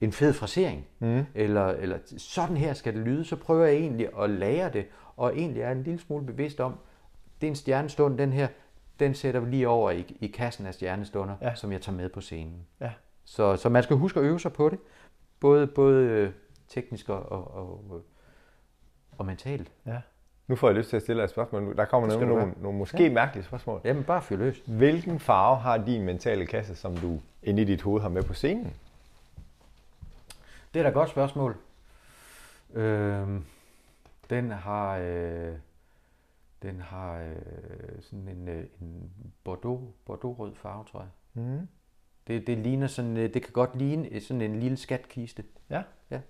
[0.00, 1.24] en fed frasering, mm.
[1.34, 5.38] eller, eller sådan her skal det lyde, så prøver jeg egentlig at lære det, og
[5.38, 6.74] egentlig er en lille smule bevidst om,
[7.40, 8.48] det er en stjernestund, den her,
[9.00, 11.48] den sætter vi lige over i, i kassen af stjernestunder, Ja.
[11.48, 11.54] ja.
[11.54, 12.66] som jeg tager med på scenen.
[12.80, 12.90] Ja.
[13.24, 14.78] Så, så man skal huske at øve sig på det,
[15.40, 16.30] både, både øh,
[16.68, 18.02] teknisk og, og, og,
[19.18, 19.72] og mentalt.
[19.86, 20.00] ja.
[20.48, 21.62] Nu får jeg lyst til at stille dig et spørgsmål.
[21.62, 21.72] nu.
[21.72, 23.12] Der kommer nogle, nogle, nogle måske ja.
[23.12, 23.80] mærkelige spørgsmål.
[23.84, 24.62] Jamen bare fyr løs.
[24.66, 28.34] Hvilken farve har din mentale kasse, som du inde i dit hoved har med på
[28.34, 28.74] scenen?
[30.74, 31.56] Det er da et godt spørgsmål.
[32.74, 33.44] Øhm,
[34.30, 35.54] den har, øh,
[36.62, 39.10] den har øh, sådan en, øh, en
[39.44, 41.42] bordeaux, bordeaux-rød farve, tror jeg.
[41.42, 41.68] Mm.
[42.26, 45.44] Det, det ligner sådan, øh, det kan godt ligne sådan en lille skatkiste.
[45.70, 45.82] Ja.
[46.10, 46.20] Ja.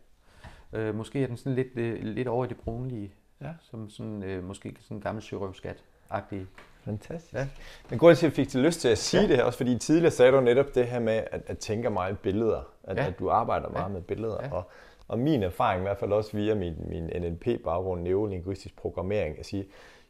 [0.72, 3.12] Øh, måske er den sådan lidt, øh, lidt over i det brunlige.
[3.40, 3.48] Ja.
[3.60, 6.46] Som sådan, øh, måske sådan en gammel sørøvskat-agtig.
[6.84, 7.34] Fantastisk.
[7.34, 7.48] Ja.
[7.90, 9.28] Men grunden til, at jeg fik til lyst til at sige ja.
[9.28, 12.18] Det her, også fordi tidligere sagde du netop det her med, at, at tænke meget
[12.18, 12.62] billeder.
[12.84, 13.06] At, ja.
[13.06, 13.88] At du arbejder meget Ja.
[13.92, 14.38] med billeder.
[14.42, 14.52] Ja.
[14.52, 14.70] Og,
[15.08, 19.66] og min erfaring, i hvert fald også via min, min NLP-baggrund, neurolinguistisk programmering, at sige,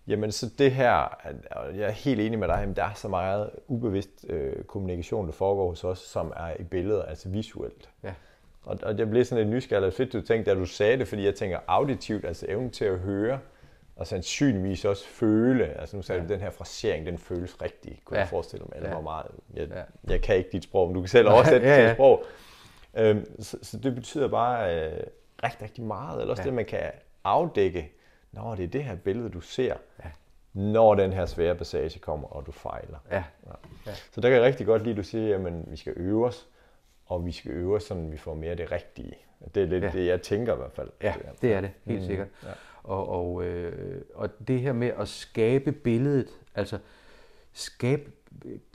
[0.06, 0.92] jamen så det her,
[1.26, 4.64] at- og jeg er helt enig med dig, at der er så meget ubevidst øh,
[4.64, 7.90] kommunikation, der foregår hos os, som er i billeder, altså visuelt.
[8.02, 8.14] Ja.
[8.66, 11.08] Og, og jeg blev sådan lidt nysgerrig, og fedt du tænkte, da du sagde det,
[11.08, 13.38] fordi jeg tænker auditivt, altså evnen til at høre,
[13.96, 16.28] og sandsynligvis også føle, altså nu sagde ja.
[16.28, 18.18] du, den her frasering, den føles rigtig, kunne ja.
[18.20, 18.24] Ja.
[18.24, 18.94] jeg forestille mig, eller Ja.
[18.94, 19.78] hvor meget, jeg, ja.
[19.78, 19.82] Ja.
[20.08, 21.82] jeg kan ikke dit sprog, men du kan selv oversætte Ja, ja, ja.
[21.82, 21.88] ja.
[21.88, 22.24] til sprog.
[22.96, 25.00] Øhm, så, så det betyder bare øh,
[25.44, 26.44] rigtig, rigtig meget, eller også ja.
[26.44, 26.50] Ja.
[26.50, 26.90] det, man kan
[27.24, 27.92] afdække,
[28.32, 29.74] når det er det her billede, du ser,
[30.04, 30.10] Ja.
[30.52, 32.98] når den her svære passage kommer, og du fejler.
[33.10, 33.22] Ja.
[34.12, 36.48] Så der kan jeg rigtig godt lide, at du siger, at vi skal øve os,
[37.06, 39.14] og vi skal øve os, så vi får mere det rigtige.
[39.54, 39.90] Det er lidt ja.
[39.90, 40.90] Det, jeg tænker i hvert fald.
[41.02, 42.28] Ja, det er det, helt Mm, sikkert.
[42.42, 42.48] ja.
[42.82, 46.78] Og, og, øh, og det her med at skabe billedet, altså
[47.52, 48.10] skabe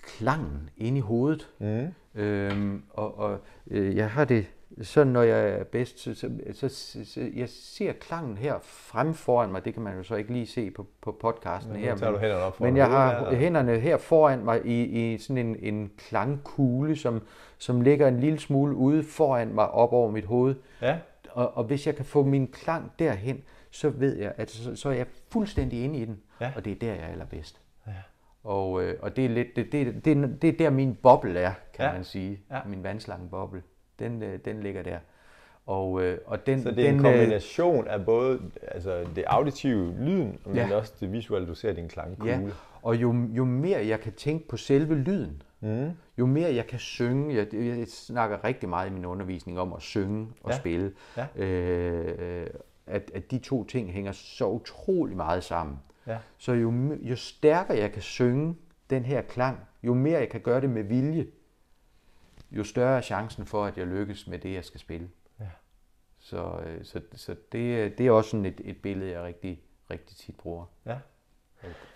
[0.02, 1.50] klangen inde i hovedet.
[1.60, 1.88] Mm.
[2.16, 4.46] Øhm, og og øh, jeg har det
[4.82, 9.14] sådan, når jeg er bedst, så, så, så, så, så jeg ser klangen her frem
[9.14, 9.66] foran mig.
[9.66, 11.96] Det kan man jo så ikke lige se på, på podcasten Nu her.
[11.96, 15.38] tager du hænderne op men jeg har og- hænderne her foran mig i, i sådan
[15.38, 17.22] en, en klangkugle, som,
[17.58, 20.56] som ligger en lille smule ude foran mig op over mit hoved.
[20.82, 20.98] Ja,
[21.32, 24.90] Og, og hvis jeg kan få min klang derhen, så ved jeg, at så, så
[24.90, 26.20] er jeg fuldstændig inde i den.
[26.42, 26.52] Ja.
[26.56, 27.62] Og det er der, jeg er allerbedst.
[27.88, 27.92] Ja.
[28.44, 31.54] Og, øh, og det er lidt, det, det, det, det er der min boble er,
[31.74, 31.94] kan Ja.
[31.94, 32.40] man sige.
[32.52, 32.60] Ja.
[32.66, 33.62] Min vandslange boble.
[34.02, 34.98] Den, øh, den ligger der.
[35.66, 39.24] Og, øh, og den, så det er en den, øh, kombination af både altså det
[39.28, 40.76] auditive lyden, men Ja.
[40.76, 42.32] også det visuelle, du ser din klangkugle.
[42.32, 42.40] Ja,
[42.82, 45.90] og jo, jo mere jeg kan tænke på selve lyden, Mm.
[46.18, 49.82] jo mere jeg kan synge, jeg, jeg snakker rigtig meget i min undervisning om at
[49.82, 50.58] synge og Ja.
[50.58, 51.26] spille, Ja.
[51.44, 52.48] øh,
[52.88, 55.80] at, at de to ting hænger så utrolig meget sammen.
[56.08, 56.18] Ja.
[56.38, 58.56] Så jo, jo stærkere jeg kan synge
[58.90, 61.26] den her klang, jo mere jeg kan gøre det med vilje,
[62.52, 65.10] jo større er chancen for, at jeg lykkes med det, jeg skal spille.
[65.40, 65.46] Ja.
[66.20, 69.62] Så, øh, så, så det, det er også sådan et, et billede, jeg rigtig,
[69.92, 70.66] rigtig tit bruger.
[70.86, 70.98] Ja.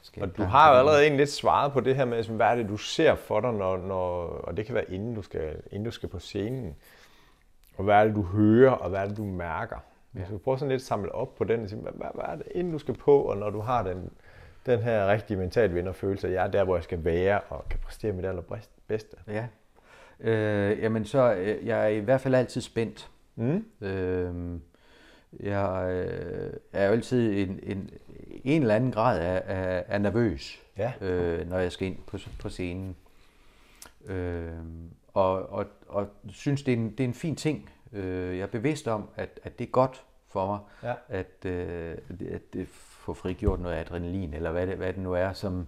[0.02, 2.56] Skal Og du har jo allerede egentlig lidt svaret på det her med, hvad er
[2.56, 5.84] det, du ser for dig, når, når, og det kan være inden du, skal, inden
[5.86, 6.76] du skal på scenen.
[7.78, 9.78] Og hvad er det, du hører, og hvad er det, du mærker.
[10.12, 10.34] Hvis Ja.
[10.34, 12.36] du prøver sådan lidt at samle op på den, og sige, hvad, hvad, hvad er
[12.36, 14.10] det, inden du skal på, og når du har den,
[14.66, 17.80] den her rigtig mentalt vinderfølelse, at jeg er der, hvor jeg skal være, og kan
[17.80, 19.18] præstere mit allerbedste.
[19.28, 19.48] Ja.
[20.20, 23.10] Øh, jamen så, øh, jeg er i hvert fald altid spændt.
[23.36, 23.66] Mm?
[23.82, 24.60] Øh,
[25.40, 25.92] jeg
[26.74, 27.90] er jo altid en, en,
[28.44, 30.94] en eller anden grad af, af, af nervøs, Ja.
[31.02, 32.96] øh, når jeg skal ind på, på scenen.
[34.06, 34.50] Øh,
[35.14, 37.70] og, og, og synes, det er, en, det er en fin ting.
[37.94, 40.94] Øh, jeg er bevidst om, at, at det er godt for mig, Ja.
[41.20, 45.14] at, øh, at, at det få frigjort noget adrenalin, eller hvad det, hvad det nu
[45.14, 45.68] er, som,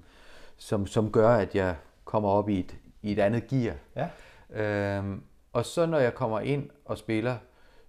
[0.57, 3.75] som, som gør, at jeg kommer op i et, i et andet gear.
[3.95, 4.07] Ja.
[4.49, 7.37] Øhm, og så når jeg kommer ind og spiller,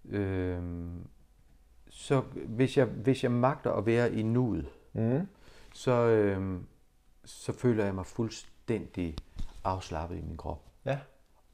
[0.08, 1.06] øhm,
[1.90, 5.28] så hvis jeg, hvis jeg magter at være i nuet, Mm.
[5.74, 6.66] så, øhm,
[7.24, 9.16] så føler jeg mig fuldstændig
[9.64, 10.64] afslappet i min krop.
[10.84, 10.98] Ja.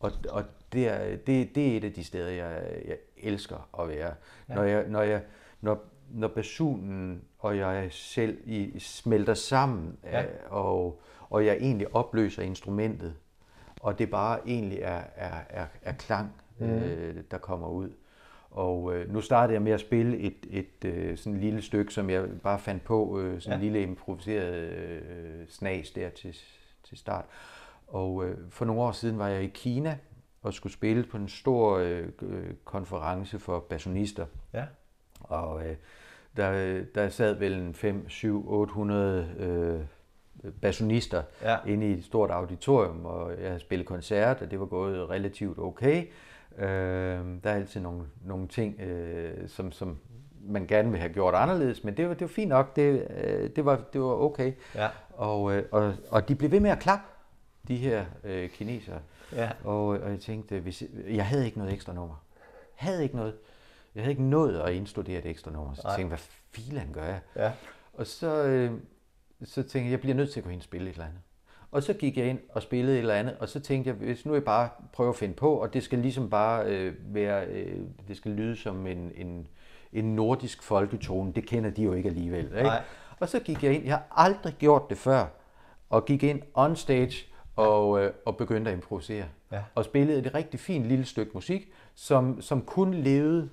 [0.01, 3.89] Og, og det, er, det, det er et af de steder, jeg, jeg elsker at
[3.89, 4.15] være.
[4.49, 4.55] Ja.
[4.55, 5.23] Når, jeg, når, jeg,
[5.61, 10.21] når, når basunen og jeg selv i, smelter sammen, Ja.
[10.21, 10.27] ja.
[10.51, 13.15] og, og jeg egentlig opløser instrumentet,
[13.85, 16.67] og det bare egentlig er, er, er, er klang, mm.
[16.67, 17.91] øh, der kommer ud.
[18.51, 22.11] Og øh, nu startede jeg med at spille et, et øh, sådan lille stykke, som
[22.11, 23.71] jeg bare fandt på, øh, sådan en Ja.
[23.73, 26.37] lille improviseret øh, snas der til,
[26.85, 27.25] til start.
[27.87, 29.99] Og øh, for nogle år siden var jeg i Kina
[30.43, 34.27] og skulle spille på en stor øh, øh, konference for bassonister.
[34.53, 34.65] Ja.
[35.21, 35.77] Og øh,
[36.37, 39.81] der, der sad vel en 5, 7, 800 øh,
[40.61, 41.57] bassonister Ja.
[41.67, 45.59] inde i et stort auditorium, og jeg havde spillet koncert, og det var gået relativt
[45.59, 46.07] okay.
[46.59, 49.99] Øh, der er altid nogle, nogle ting, øh, som, som
[50.47, 53.51] man gerne vil have gjort anderledes, men det var, det var fint nok, det, øh,
[53.57, 54.53] det, var, det var okay.
[54.75, 54.89] Ja.
[55.13, 57.05] Og, øh, og, og de blev ved med at klappe,
[57.69, 58.99] de her øh, kinesere.
[59.33, 59.51] Ja.
[59.65, 62.15] Og, og jeg tænkte, hvis, jeg havde ikke noget ekstra nummer.
[62.81, 63.35] Jeg havde ikke noget.
[63.95, 65.75] Jeg havde ikke nået at indstudere et ekstra nummer.
[65.75, 66.19] Så jeg tænkte, hvad
[66.53, 67.21] filan gør jeg?
[67.37, 67.53] Ja.
[67.95, 68.73] Og så, øh,
[69.45, 71.21] så tænkte jeg, jeg bliver nødt til at gå ind og spille et eller andet.
[71.71, 74.27] Og så gik jeg ind og spillede et eller andet, og så tænkte jeg, hvis
[74.27, 77.79] nu jeg bare prøver at finde på, og det skal ligesom bare øh, være, øh,
[78.09, 79.47] det skal lyde som en, en,
[79.93, 82.45] en nordisk folketone, det kender de jo ikke alligevel.
[82.45, 82.63] Ikke?
[82.63, 82.83] Nej.
[83.21, 85.27] Og så gik jeg ind, jeg har aldrig gjort det før,
[85.91, 87.27] og gik ind on stage
[87.57, 89.25] og, øh, og begyndte at improvisere.
[89.53, 89.63] Ja.
[89.75, 93.49] Og spillede et rigtig fint lille stykke musik, som, som kun levede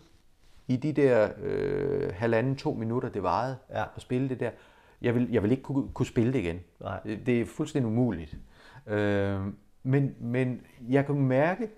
[0.67, 3.84] i de der øh, halvanden, to minutter, det varede Ja.
[3.95, 4.49] at spille det der.
[5.01, 6.59] Jeg vil, jeg vil ikke kunne, kunne spille det igen.
[6.79, 6.99] Nej.
[7.03, 8.35] Det det er fuldstændig umuligt.
[8.87, 9.39] Øh,
[9.83, 11.69] men, men jeg kunne mærke,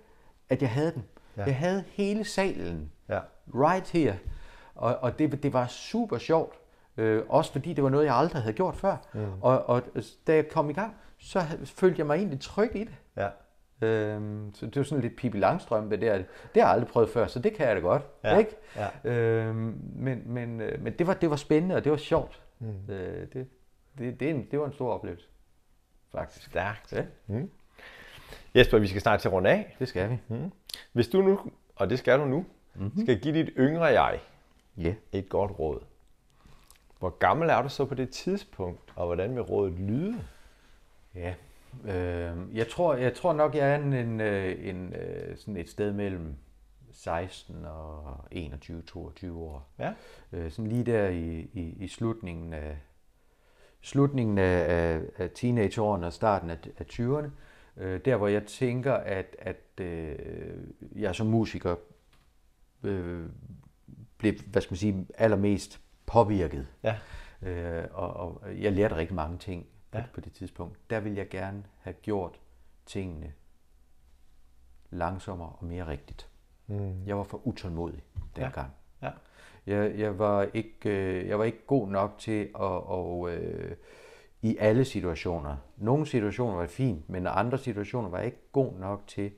[0.48, 1.04] at jeg havde den.
[1.36, 1.44] Ja.
[1.44, 3.18] Jeg havde hele salen Ja.
[3.54, 4.14] right here.
[4.74, 6.54] Og, og det, det var super sjovt.
[6.96, 8.96] Øh, også fordi det var noget, jeg aldrig havde gjort før.
[9.14, 9.20] Mm.
[9.40, 9.82] Og, og
[10.26, 12.94] da jeg kom i gang, så følte jeg mig egentlig tryg i det.
[13.16, 13.28] Ja.
[13.86, 16.16] Øhm, så det var sådan lidt Pippi Langstrøm, det der.
[16.16, 18.02] Det har jeg aldrig prøvet før, så det kan jeg da godt.
[18.24, 18.56] Ja, Ikke?
[19.04, 19.10] ja.
[19.10, 22.42] Øhm, men men, øh, men det, var, det var spændende, og det var sjovt.
[22.64, 22.94] Mm.
[22.94, 23.46] Øh, det,
[23.98, 25.26] det, det, en, det var en stor oplevelse,
[26.12, 26.46] faktisk.
[26.46, 26.92] Stærkt.
[26.92, 27.04] Ja,
[28.54, 29.76] Jesper, vi skal snart til runde af.
[29.78, 30.18] det skal vi.
[30.92, 31.40] Hvis du nu,
[31.76, 33.02] og det skal du nu, mm-hmm.
[33.02, 34.20] skal give dit yngre jeg
[34.76, 34.94] Ja.
[35.12, 35.80] et godt råd.
[36.98, 40.14] Hvor gammel er du så på det tidspunkt, og hvordan vil rådet lyde?
[41.14, 41.34] Ja,
[41.84, 45.70] øh, jeg, tror, jeg tror nok, jeg er en, en, øh, en, øh, sådan et
[45.70, 46.34] sted mellem
[46.94, 49.68] 16 og 21-22 år.
[49.78, 49.94] Ja.
[50.32, 52.78] Øh, sådan lige der i, i, i slutningen af,
[53.80, 57.28] slutningen af, af, af teenageårene og starten af, af 20'erne.
[57.76, 60.18] Øh, der, hvor jeg tænker, at, at øh,
[60.96, 61.76] jeg som musiker
[62.82, 63.28] øh,
[64.18, 66.68] blev, hvad skal man sige, allermest påvirket.
[66.82, 66.98] Ja.
[67.42, 70.04] Øh, og, og jeg lærte rigtig mange ting på, Ja.
[70.14, 70.78] på det tidspunkt.
[70.90, 72.40] Der ville jeg gerne have gjort
[72.86, 73.32] tingene
[74.90, 76.28] langsommere og mere rigtigt.
[76.66, 77.06] Mm.
[77.06, 78.02] Jeg var for utålmodig
[78.36, 78.70] dengang.
[79.02, 79.10] Ja.
[79.66, 83.76] Jeg, jeg, var ikke, øh, jeg var ikke god nok til at, og, øh,
[84.42, 85.56] i alle situationer.
[85.76, 89.32] Nogle situationer var fint, men andre situationer var jeg ikke god nok til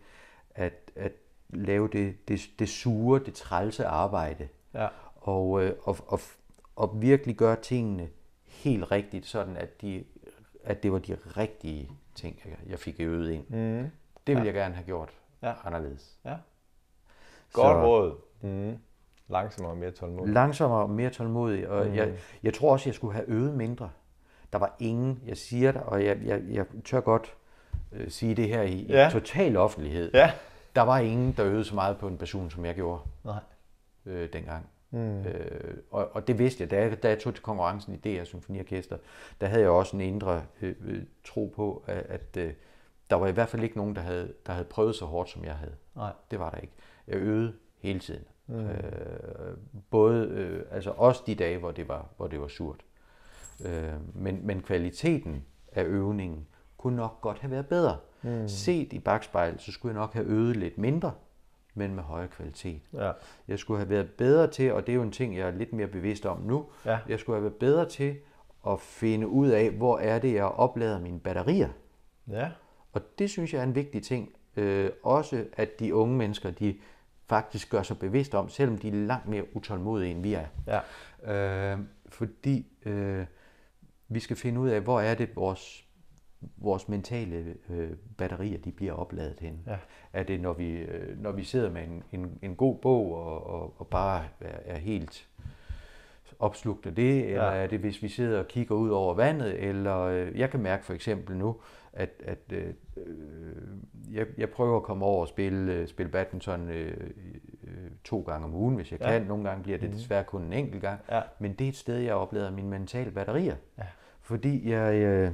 [0.55, 1.12] at, at
[1.49, 4.49] lave det, det, det sure, det trælse arbejde.
[4.75, 4.89] Ja.
[5.17, 6.21] Og, øh, og, og,
[6.77, 8.09] og virkelig gøre tingene
[8.47, 10.05] helt rigtigt, sådan at, de,
[10.65, 13.45] at det var de rigtige ting, jeg- fik øvet ind.
[13.49, 13.91] Mm.
[14.27, 15.11] Det ville jeg gerne have gjort
[15.43, 15.53] Ja.
[15.65, 16.19] anderledes.
[16.25, 16.37] ja.
[17.53, 18.15] Godt Så- råd.
[18.41, 18.77] Mm.
[19.29, 20.35] Langsommere og mere tålmodig.
[20.35, 21.69] langsommere og mere tålmodig.
[21.69, 21.95] Og mm.
[21.95, 23.91] jeg, jeg tror også, jeg skulle have øvet mindre.
[24.53, 27.35] Der var ingen, jeg siger det, og jeg, jeg, jeg tør godt
[27.93, 29.09] øh, sige det her i, Ja.
[29.09, 30.11] i total offentlighed.
[30.15, 30.33] Ja.
[30.77, 33.39] der var ingen, der øvede så meget på en person, som jeg gjorde Nej.
[34.07, 34.67] øh, dengang.
[34.91, 35.21] Mm.
[35.21, 38.25] Øh, og, og det vidste jeg, da jeg, da jeg tog til konkurrencen i DR
[38.25, 38.97] Symfoniorkester,
[39.41, 42.53] der havde jeg også en indre øh, øh, tro på, at, at øh,
[43.11, 45.45] der var i hvert fald ikke nogen, der havde, der havde prøvet så hårdt, som
[45.45, 45.75] jeg havde.
[45.97, 46.12] Nej.
[46.31, 46.75] Det var der ikke.
[47.09, 48.25] Jeg øvede hele tiden.
[48.47, 48.66] Mm.
[48.66, 49.57] Øh,
[49.90, 52.81] både, øh, altså også de dage, hvor det var, hvor det var surt.
[53.64, 57.97] Øh, men, men kvaliteten af øvningen kunne nok godt have været bedre.
[58.23, 58.49] Mm.
[58.49, 61.12] Set i bagspejl, så skulle jeg nok have øvet lidt mindre,
[61.75, 62.81] men med højere kvalitet.
[62.92, 63.12] Ja.
[63.49, 65.73] Jeg skulle have været bedre til, og det er jo en ting, jeg er lidt
[65.73, 66.99] mere bevidst om nu, Ja.
[67.09, 68.16] jeg skulle have været bedre til
[68.66, 71.69] at finde ud af, hvor er det, jeg oplader mine batterier.
[72.29, 72.51] Ja.
[72.97, 74.33] Og det synes jeg er en vigtig ting.
[74.57, 76.75] Øh, også at de unge mennesker, de
[77.27, 80.47] faktisk gør sig bevidst om, selvom de er langt mere utålmodige, end vi er.
[81.27, 81.73] Ja.
[81.73, 81.79] Øh,
[82.09, 83.27] fordi øh,
[84.09, 85.85] vi skal finde ud af, hvor er det, vores,
[86.57, 89.61] vores mentale øh, batterier de bliver opladet hen.
[89.67, 89.77] Ja.
[90.13, 93.47] Er det, når vi, øh, når vi sidder med en, en, en god bog og,
[93.47, 95.29] og, og bare er, er helt
[96.39, 97.63] opslugt af det, eller Ja.
[97.63, 100.85] er det, hvis vi sidder og kigger ud over vandet, eller øh, jeg kan mærke
[100.85, 101.57] for eksempel nu,
[101.97, 103.07] at, at øh, øh,
[104.13, 106.97] jeg, jeg prøver at komme over og spille, øh, spille badminton øh,
[107.65, 107.71] øh,
[108.05, 109.11] to gange om ugen, hvis jeg Ja.
[109.11, 109.23] kan.
[109.23, 111.01] Nogle gange bliver det desværre kun en enkelt gang.
[111.11, 111.21] Ja.
[111.39, 113.57] Men det er et sted, jeg oplader mine mentale batterier.
[113.79, 113.83] Ja.
[114.21, 115.31] Fordi jeg, øh,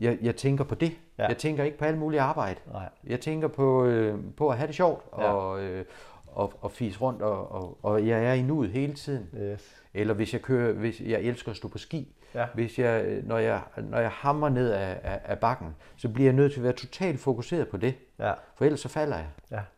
[0.00, 0.92] jeg, jeg tænker på det.
[1.18, 1.26] Ja.
[1.26, 2.60] Jeg tænker ikke på alt muligt arbejde.
[2.72, 2.88] Nej.
[3.06, 5.32] Jeg tænker på, øh, på at have det sjovt Ja.
[5.32, 5.84] og, øh,
[6.26, 9.28] og, og fise rundt, og, og, og jeg er i nuet hele tiden.
[9.52, 9.82] Yes.
[9.94, 12.46] Eller hvis jeg kører, hvis jeg elsker at stå på ski, Ja.
[12.54, 16.34] hvis jeg, når, jeg, når jeg hammer ned af, af, af bakken, så bliver jeg
[16.34, 18.32] nødt til at være totalt fokuseret på det, Ja.
[18.54, 19.26] for ellers så falder jeg.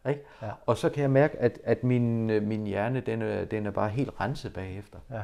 [0.05, 0.11] Ja.
[0.11, 0.23] Ikke?
[0.43, 0.49] Ja.
[0.67, 3.89] Og så kan jeg mærke, at, at min, min hjerne, den er, den er bare
[3.89, 4.99] helt renset bagefter.
[5.11, 5.21] Ja.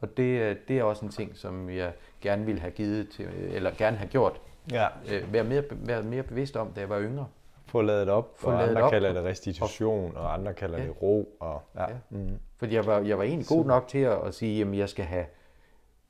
[0.00, 3.70] Og det, det er også en ting, som jeg gerne ville have givet til, eller
[3.78, 4.40] gerne have gjort,
[4.72, 4.86] Ja.
[5.12, 7.26] øh, være, mere, være mere bevidst om, da jeg var yngre.
[7.66, 8.90] Få ladet op, Få og ladet andre op.
[8.92, 10.84] kalder det restitution, og andre kalder Ja.
[10.84, 11.36] det ro.
[11.40, 11.82] Og, ja.
[11.82, 12.18] Ja.
[12.58, 15.04] Fordi jeg var, jeg var egentlig god nok til at, at sige, at jeg skal
[15.04, 15.24] have,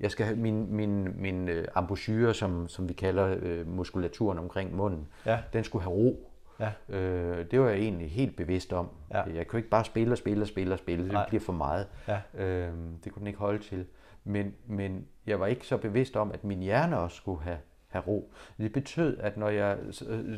[0.01, 4.77] jeg skal have min, min, min øh, embouchure, som, som vi kalder øh, muskulaturen omkring
[4.77, 5.39] munden, Ja.
[5.53, 6.31] den skulle have ro.
[6.61, 6.97] Ja.
[6.97, 8.89] Øh, det var jeg egentlig helt bevidst om.
[9.11, 9.23] Ja.
[9.35, 11.05] Jeg kunne ikke bare spille og spille og spille og spille.
[11.05, 11.29] Det Nej.
[11.29, 11.87] bliver for meget.
[12.09, 12.45] Ja.
[12.45, 12.73] Øh,
[13.05, 13.87] det kunne den ikke holde til.
[14.25, 18.03] Men, men jeg var ikke så bevidst om, at min hjerne også skulle have, have
[18.07, 18.33] ro.
[18.59, 19.79] Det betød, at når jeg,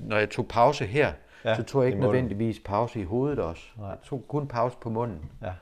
[0.02, 1.12] når jeg tog pause her,
[1.44, 3.62] Ja, så tog jeg ikke nødvendigvis pause i hovedet også.
[3.78, 3.88] Nej.
[3.88, 5.30] Jeg tog kun pause på munden.
[5.42, 5.52] Ja.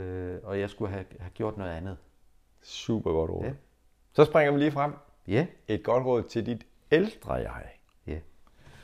[0.00, 1.96] Øh, og jeg skulle have, have gjort noget andet.
[2.66, 3.44] Super godt råd.
[3.44, 3.50] Ja.
[4.12, 4.92] Så springer vi lige frem.
[5.28, 7.50] Ja, Et godt råd til dit ældre jeg.
[8.06, 8.18] ja.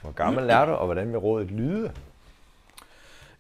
[0.02, 1.92] Hvor gammel er du, og hvordan vil rådet lyde?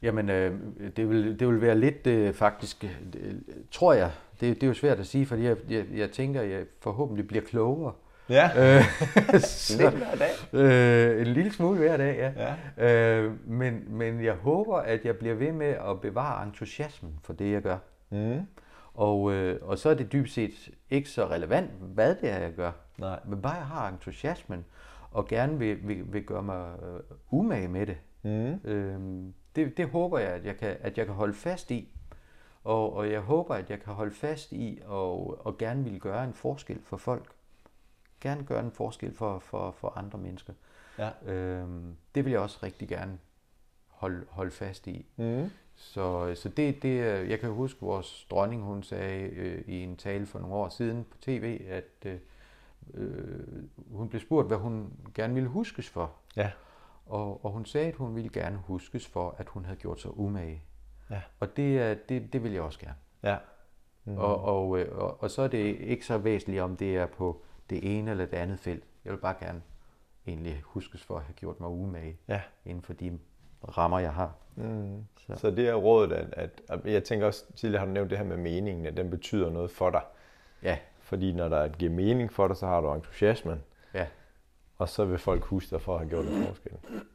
[0.02, 0.58] Jamen, øh,
[0.96, 3.34] det, vil, det vil være lidt øh, faktisk, øh,
[3.70, 6.50] tror jeg, det, det er jo svært at sige, fordi jeg, jeg, jeg tænker, at
[6.50, 7.92] jeg forhåbentlig bliver klogere.
[8.28, 8.50] Ja.
[8.76, 8.84] Øh,
[9.32, 10.30] Lidt så, hver dag.
[10.60, 12.54] øh, en lille smule hver dag, ja.
[12.78, 13.16] Ja.
[13.18, 17.52] Øh, men, men jeg håber, at jeg bliver ved med at bevare entusiasmen for det,
[17.52, 17.76] jeg gør.
[18.10, 18.40] Mm.
[18.94, 22.52] Og, øh, og så er det dybest set ikke så relevant, hvad det er, jeg
[22.52, 22.72] gør.
[22.98, 23.20] Nej.
[23.24, 24.64] Men bare jeg har entusiasmen,
[25.10, 27.00] og gerne vil, vil, vil gøre mig øh,
[27.30, 27.96] umage med det.
[28.22, 28.70] Mm.
[28.70, 31.88] Øhm, det, det håber jeg, at jeg kan, at jeg kan holde fast i.
[32.64, 36.24] Og, og jeg håber, at jeg kan holde fast i og, og gerne vil gøre
[36.24, 37.32] en forskel for folk.
[38.20, 40.52] Gerne gøre en forskel for, for, for andre mennesker.
[40.98, 41.32] Ja.
[41.32, 43.18] Øhm, det vil jeg også rigtig gerne
[43.88, 45.06] holde, holde fast i.
[45.16, 45.50] Mm.
[45.82, 49.96] Så, så det, det, er- jeg kan huske, vores dronning, hun sagde øh, i en
[49.96, 52.18] tale for nogle år siden på tv, at øh,
[52.94, 56.12] øh, hun blev spurgt, hvad hun gerne ville huskes for.
[56.36, 56.50] Ja.
[57.06, 60.18] Og, og hun sagde, at hun ville gerne huskes for, at hun havde gjort sig
[60.18, 60.62] umage.
[61.10, 61.20] Ja.
[61.40, 62.96] Og det, er- det, det vil jeg også gerne.
[63.22, 63.36] Ja.
[64.04, 64.16] Mm.
[64.18, 67.42] Og, og, øh, og, og så er det ikke så væsentligt, om det er på
[67.70, 68.84] det ene eller det andet felt.
[69.04, 69.62] Jeg vil bare gerne
[70.26, 72.40] egentlig huskes for at have gjort mig umage Ja.
[72.64, 73.18] inden for de
[73.78, 74.32] rammer, jeg har.
[74.56, 75.04] Mm.
[75.26, 75.32] Så.
[75.36, 78.18] Så det er rådet, at, at, at jeg tænker også, tidligere har du nævnt det
[78.18, 80.00] her med meningen, at den betyder noget for dig.
[80.62, 83.62] Ja, Fordi når der giver mening for dig, så har du entusiasmen,
[83.94, 84.06] ja.
[84.78, 86.72] og så vil folk huske dig for at have gjort en forskel.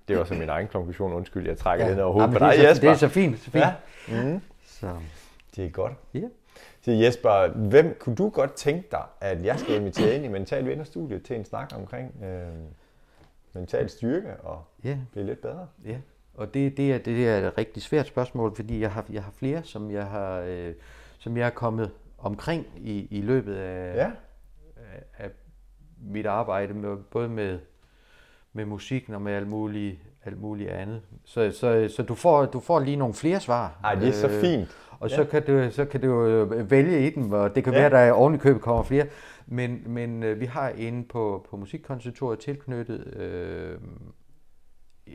[0.07, 1.13] Det er også min egen konklusion.
[1.13, 1.91] Undskyld, jeg trækker ja.
[1.91, 2.88] den over hovedet Jamen, på dig, det, er så, Jesper.
[2.88, 3.39] det er så fint.
[3.39, 3.63] Så fint.
[4.10, 4.23] Ja.
[4.23, 4.41] Mm.
[4.65, 4.95] Så,
[5.55, 5.93] Det er godt.
[6.13, 6.21] ja.
[6.81, 10.65] Så Jesper, hvem kunne du godt tænke dig, at jeg skal invitere ind i Mental
[10.65, 12.47] Vinderstudiet til en snak omkring øh,
[13.53, 14.97] mental styrke og ja.
[15.12, 15.67] blive lidt bedre?
[15.86, 15.97] Ja,
[16.38, 19.32] og det, det, er, det er et rigtig svært spørgsmål, fordi jeg har, jeg har
[19.32, 20.73] flere, som jeg har, øh,
[21.17, 24.12] som jeg er kommet omkring i, i løbet af, Ja.
[24.78, 25.30] af, af
[26.02, 27.60] mit arbejde, med, både med,
[28.54, 31.02] med musikken og med alt muligt, alt muligt andet.
[31.26, 33.80] Så, så, så du, får, du får lige nogle flere svar.
[33.84, 34.78] Ej, det er så Øh, fint.
[35.00, 37.80] Og så, kan du, så kan du øh, vælge i dem, og det kan Ja.
[37.82, 37.89] ja.
[37.89, 39.06] være, at der oven i købet kommer flere.
[39.47, 43.78] Men, men øh, vi har inde på, på Musikkonservatoriet tilknyttet øh,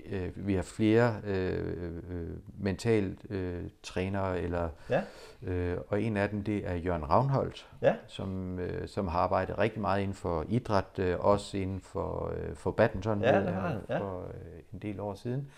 [0.07, 5.03] øh, vi har flere øh, øh, mental øh, trænere, eller, Ja.
[5.43, 7.95] øh, og en af dem det er Jørgen Ravnholdt, Ja.
[8.07, 12.55] som, øh, som har arbejdet rigtig meget inden for idræt, øh, også inden for, øh,
[12.57, 13.99] for badminton Ja, det har ja.
[13.99, 15.49] for øh, en del år siden,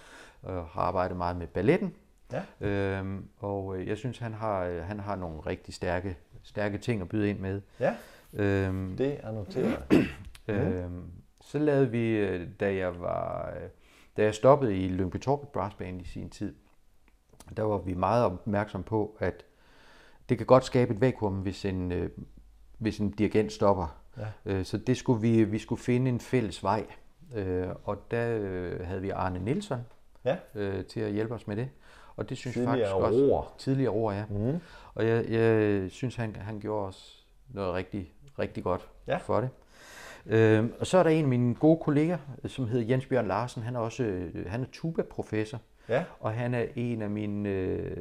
[0.42, 1.94] og har arbejdet meget med balletten.
[2.32, 2.42] Ja.
[2.68, 7.02] Øhm, og øh, jeg synes, han har, øh, han har nogle rigtig stærke, stærke ting
[7.02, 7.60] at byde ind med.
[7.80, 7.94] Ja,
[8.36, 9.82] Øhm, det er noteret.
[10.48, 13.68] Øhm, så lavede vi, da jeg var, øh,
[14.16, 16.54] da jeg stoppede i Lyngby Torbæk Brass Band i sin tid,
[17.56, 19.44] der var vi meget opmærksom på, at
[20.28, 22.10] det kan godt skabe et vakuum, hvis en, øh,
[22.78, 23.96] hvis en dirigent stopper.
[24.18, 24.26] Ja.
[24.52, 26.86] Øh, så det skulle vi, vi skulle finde en fælles vej.
[27.36, 29.78] Øh, og der øh, havde vi Arne Nielsen
[30.24, 30.36] Ja.
[30.54, 31.68] øh, til at hjælpe os med det.
[32.16, 33.20] Og det synes Tidligere jeg faktisk også...
[33.20, 33.54] roer.
[33.58, 34.24] Tidligere roer, ja.
[34.30, 34.58] Mm.
[34.94, 39.16] Og jeg, jeg synes, han, han gjorde os noget rigtig, rigtig godt Ja.
[39.16, 39.50] for det.
[40.26, 43.62] Øhm, og så er der en af mine gode kolleger, som hedder Jens Bjørn Larsen.
[43.62, 47.48] Han er også øh, han er tuba-professor, Ja, og han er en af mine...
[47.48, 47.96] Øh,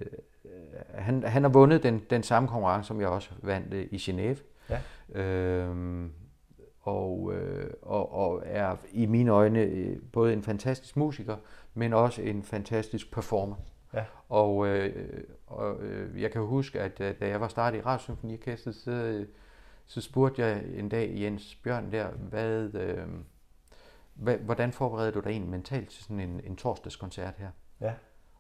[0.94, 4.38] han, han har vundet den, den samme konkurrence, som jeg også vandt øh, i Genève.
[4.70, 4.80] Ja.
[5.22, 6.12] Øhm,
[6.82, 11.36] og, øh, og, og er i mine øjne øh, både en fantastisk musiker,
[11.74, 13.56] men også en fantastisk performer.
[13.94, 14.04] Ja.
[14.30, 18.76] Og, øh, og øh, jeg kan huske, at øh, da jeg var startet i Radiosymfoniorkestret,
[18.76, 19.28] så, øh,
[19.86, 23.08] så spurgte jeg en dag Jens Bjørn der, hvad, øh,
[24.14, 27.50] hvad, hvordan forbereder du dig egentlig mentalt til sådan en, en torsdagskoncert her?
[27.82, 27.94] ja,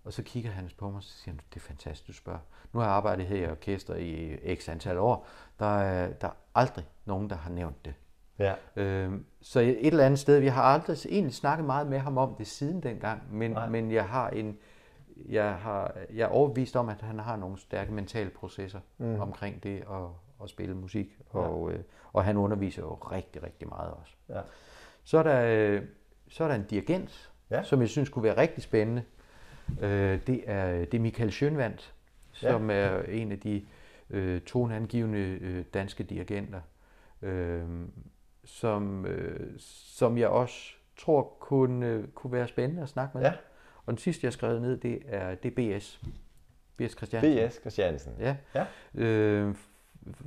[0.03, 2.39] Og så kigger han på mig og så siger han, det er fantastisk, du spørger.
[2.73, 5.27] Nu har jeg arbejdet her i orkester i x antal år.
[5.59, 7.93] Der er, der er aldrig nogen, der har nævnt det.
[8.39, 8.53] ja.
[8.75, 12.35] Øhm, så et eller andet sted, vi har aldrig egentlig snakket meget med ham om
[12.35, 13.69] det siden dengang, men, Nej.
[13.69, 14.57] men jeg har en,
[15.15, 19.19] jeg, har, jeg er overbevist om, at han har nogle stærke mentale processer mm.
[19.19, 20.07] omkring det at,
[20.43, 21.79] at spille musik, og, øh,
[22.13, 24.13] og han underviser jo rigtig, rigtig meget også.
[24.29, 24.41] Ja.
[25.03, 25.81] Så er der, øh,
[26.29, 27.63] så er der en dirigent, Ja.
[27.63, 29.03] som jeg synes kunne være rigtig spændende.
[29.81, 31.93] Øh, det, er, det er Michael Schønwandt,
[32.43, 32.51] Ja.
[32.51, 33.65] som er en af de
[34.09, 36.61] øh, toneangivende øh, danske dirigenter,
[37.21, 37.63] øh,
[38.45, 43.25] som, øh, som jeg også tror kunne, øh, kunne være spændende at snakke med.
[43.25, 43.33] Ja.
[43.85, 46.01] Og den sidste, jeg har skrevet ned, det er, det er BS.
[46.97, 47.49] Christiansen.
[47.49, 47.55] B.S.
[47.61, 48.13] Christiansen.
[48.19, 48.35] Ja.
[48.55, 48.65] Ja.
[48.95, 49.55] Øh,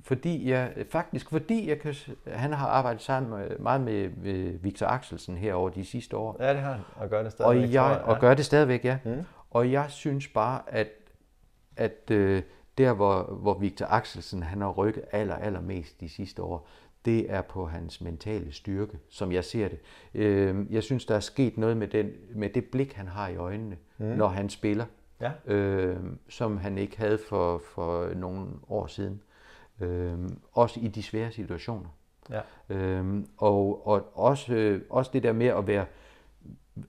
[0.03, 1.95] fordi jeg, faktisk fordi jeg kan,
[2.27, 6.37] han har arbejdet sammen med, meget med, med Victor Axelsen her over de sidste år.
[6.41, 6.81] Ja, det har han.
[6.97, 7.71] Og gør det Og, stadigvæk.
[7.75, 8.99] tror jeg, og gør det stadigvæk, ja.
[9.05, 9.23] Mm.
[9.51, 10.89] Og jeg synes bare, at,
[11.77, 12.43] at øh,
[12.79, 16.69] der, hvor, hvor Victor Axelsen han har rykket aller, allermest de sidste år,
[17.05, 19.79] det er på hans mentale styrke, som jeg ser det.
[20.15, 23.37] Øh, jeg synes, der er sket noget med, den, med det blik, han har i
[23.37, 24.07] øjnene, mm.
[24.07, 24.85] når han spiller,
[25.21, 25.31] Ja.
[25.55, 25.97] øh,
[26.29, 29.21] som han ikke havde for, for nogle år siden.
[29.81, 30.19] Øh,
[30.53, 31.89] også i de svære situationer.
[32.31, 32.41] Ja.
[32.69, 35.85] Øhm, og, og også, øh, også det der med at være,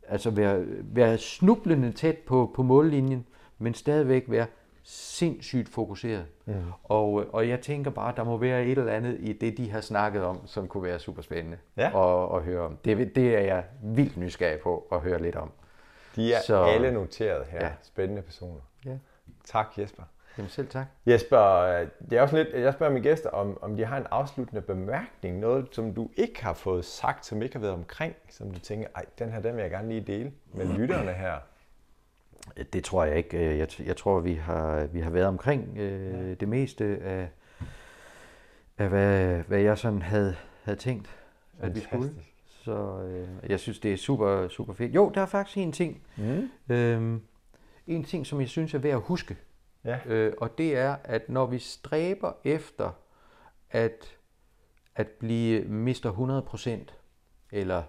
[0.07, 3.25] altså være, være snublende tæt på, på mållinjen,
[3.57, 4.45] men stadigvæk være
[4.83, 6.25] sindssygt fokuseret.
[6.45, 6.53] Mm.
[6.83, 9.71] Og, øh, og jeg tænker bare, der må være et eller andet i det, de
[9.71, 11.85] har snakket om, som kunne være super spændende Ja.
[11.85, 12.77] at, at høre om.
[12.85, 15.51] Det, det er jeg vildt nysgerrig på at høre lidt om.
[16.15, 17.59] De er Så- alle noteret her.
[17.59, 17.65] Ja.
[17.65, 17.71] Ja.
[17.81, 18.61] Spændende personer.
[18.85, 18.97] Ja.
[19.45, 20.03] Tak, Jesper.
[20.37, 20.85] Jamen selv tak.
[21.05, 24.05] Jesper, øh, det er også lidt, jeg spørger mine gæster, om, om de har en
[24.11, 28.51] afsluttende bemærkning, noget som du ikke har fået sagt, som ikke har været omkring, som
[28.51, 31.33] du tænker, ej, den her, den vil jeg gerne lige dele med lytterne her.
[32.73, 33.37] Det tror jeg ikke.
[33.37, 37.29] Øh, Jeg, jeg tror, vi har, vi har været omkring øh, det meste af,
[38.77, 41.15] af hvad, hvad jeg sådan havde, havde tænkt,
[41.59, 42.11] at vi skulle.
[42.47, 44.95] Så øh, jeg synes, det er super, super fedt.
[44.95, 46.01] Jo, der er faktisk en ting.
[46.17, 46.49] Mm.
[46.69, 47.21] Øhm,
[47.87, 49.37] en ting, som jeg synes er værd at huske.
[49.85, 49.99] Ja.
[50.05, 52.91] Øh, og det er, at når vi stræber efter
[53.71, 54.17] at,
[54.95, 56.11] at blive mister
[56.89, 56.93] 100%,
[57.51, 57.83] eller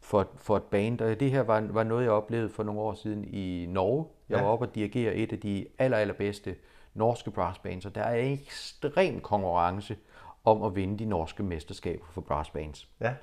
[0.00, 2.94] for, for et band, og det her var, var noget, jeg oplevede for nogle år
[2.94, 4.06] siden i Norge.
[4.28, 4.42] Jeg Ja.
[4.42, 6.56] var oppe og dirigere et af de aller, allerbedste
[6.94, 9.96] norske brassbands, og der er en ekstrem konkurrence
[10.44, 12.88] om at vinde de norske mesterskaber for brassbands.
[13.00, 13.14] Ja.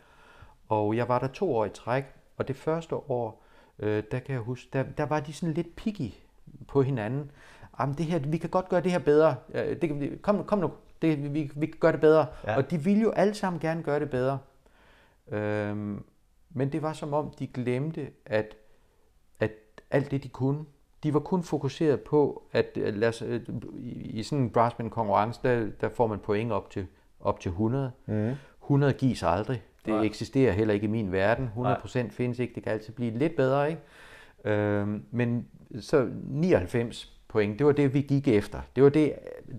[0.70, 2.04] Og jeg var der to år i træk,
[2.38, 3.44] og det første år,
[3.80, 6.14] øh, der kan jeg huske, der, der var de sådan lidt picky
[6.68, 7.32] på hinanden.
[7.80, 9.36] Jamen, det her, vi kan godt gøre det her bedre.
[9.54, 12.26] Det, kan vi- kom, kom nu, det, vi, vi kan gøre det bedre.
[12.48, 12.58] Ja.
[12.58, 14.40] Og de ville jo alle sammen gerne gøre det bedre.
[15.32, 16.04] Øhm,
[16.50, 18.56] men det var som om, de glemte, at,
[19.40, 19.52] at
[19.92, 20.66] alt det, de kunne,
[21.04, 23.42] de var kun fokuseret på, at øh, lad os, øh,
[23.80, 26.88] i, sådan en brassband-konkurrence, der, der får man point op til,
[27.20, 27.92] op til 100.
[28.06, 28.32] Mm.
[28.64, 29.64] 100 gives aldrig.
[29.86, 29.98] Det Nej.
[29.98, 30.06] Nej.
[30.06, 31.50] eksisterer heller ikke i min verden.
[31.58, 32.56] 100% findes ikke.
[32.56, 33.82] Det kan altid blive lidt bedre, ikke?
[34.46, 35.48] Øhm, men
[35.80, 38.62] så 99 point, det var det, vi gik efter.
[38.76, 39.16] Det var det,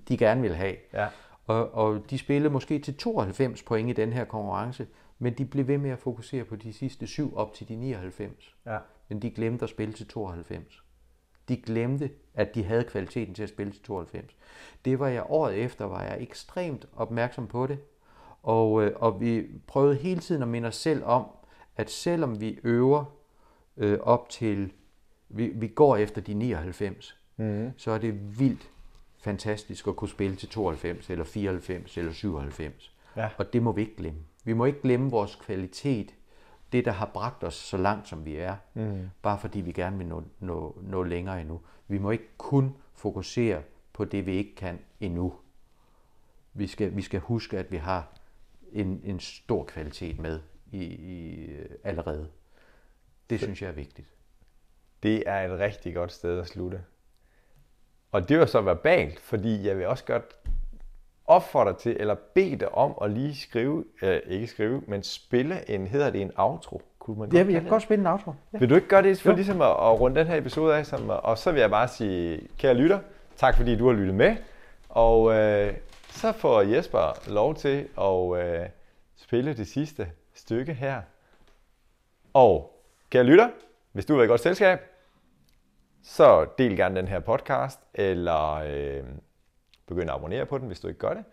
[0.08, 0.76] de gerne ville have.
[0.92, 1.06] Ja.
[1.46, 4.86] Og, og de spillede måske til 92 point i den her konkurrence,
[5.18, 8.54] men de blev ved med at fokusere på de sidste syv op til de 99.
[8.66, 8.78] Ja.
[9.08, 10.82] men de glemte at spille til 92.
[11.48, 14.36] De glemte, at de havde kvaliteten til at spille til 92.
[14.84, 17.78] Det var jeg året efter, var jeg ekstremt opmærksom på det.
[18.42, 21.26] Og, øh, og vi prøvede hele tiden at minde os selv om,
[21.76, 23.04] at selvom vi øver
[23.76, 24.72] øh, op til,
[25.28, 27.72] vi, vi går efter de 99, mm.
[27.76, 28.70] så er det vildt
[29.18, 32.94] fantastisk at kunne spille til 92, eller 94, eller 97.
[33.16, 33.30] Ja.
[33.38, 34.20] Og det må vi ikke glemme.
[34.44, 36.14] Vi må ikke glemme vores kvalitet,
[36.72, 39.08] det der har bragt os så langt, som vi er, mm.
[39.22, 41.60] bare fordi vi gerne vil nå, nå, nå længere endnu.
[41.88, 43.62] Vi må ikke kun fokusere
[43.92, 45.34] på det, vi ikke kan endnu.
[46.52, 48.08] Vi skal, vi skal huske, at vi har
[48.72, 50.40] en, en stor kvalitet med
[50.72, 51.48] i, i
[51.84, 52.28] allerede.
[53.30, 54.08] Det synes jeg er vigtigt.
[55.02, 56.84] Det er et rigtig godt sted at slutte.
[58.12, 60.24] Og det var så verbalt, fordi jeg vil også godt
[61.26, 65.86] opfordre til, eller bede dig om at lige skrive, øh, ikke skrive, men spille en,
[65.86, 66.82] hedder det en outro?
[66.98, 68.34] Kunne man ja, jeg kan godt spille en outro.
[68.52, 68.58] Ja.
[68.58, 69.36] Vil du ikke gøre det for jo.
[69.36, 70.86] ligesom at, at runde den her episode af?
[70.86, 72.98] Som, og så vil jeg bare sige, kære lytter,
[73.36, 74.36] tak fordi du har lyttet med.
[74.88, 75.74] Og øh,
[76.10, 78.66] så får Jesper lov til at øh,
[79.16, 81.00] spille det sidste stykke her.
[82.34, 83.48] Og kære lytter,
[83.92, 84.91] hvis du vil i godt selskab,
[86.02, 89.04] så del gerne den her podcast, eller øh,
[89.86, 91.24] begynd at abonnere på den, hvis du ikke gør det.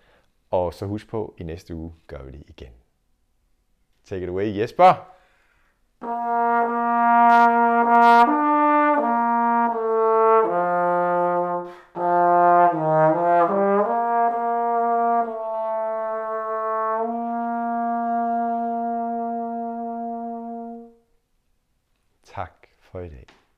[0.51, 2.71] Og så husk på, at i næste uge gør vi det igen.
[4.05, 5.15] Take it away, Jesper!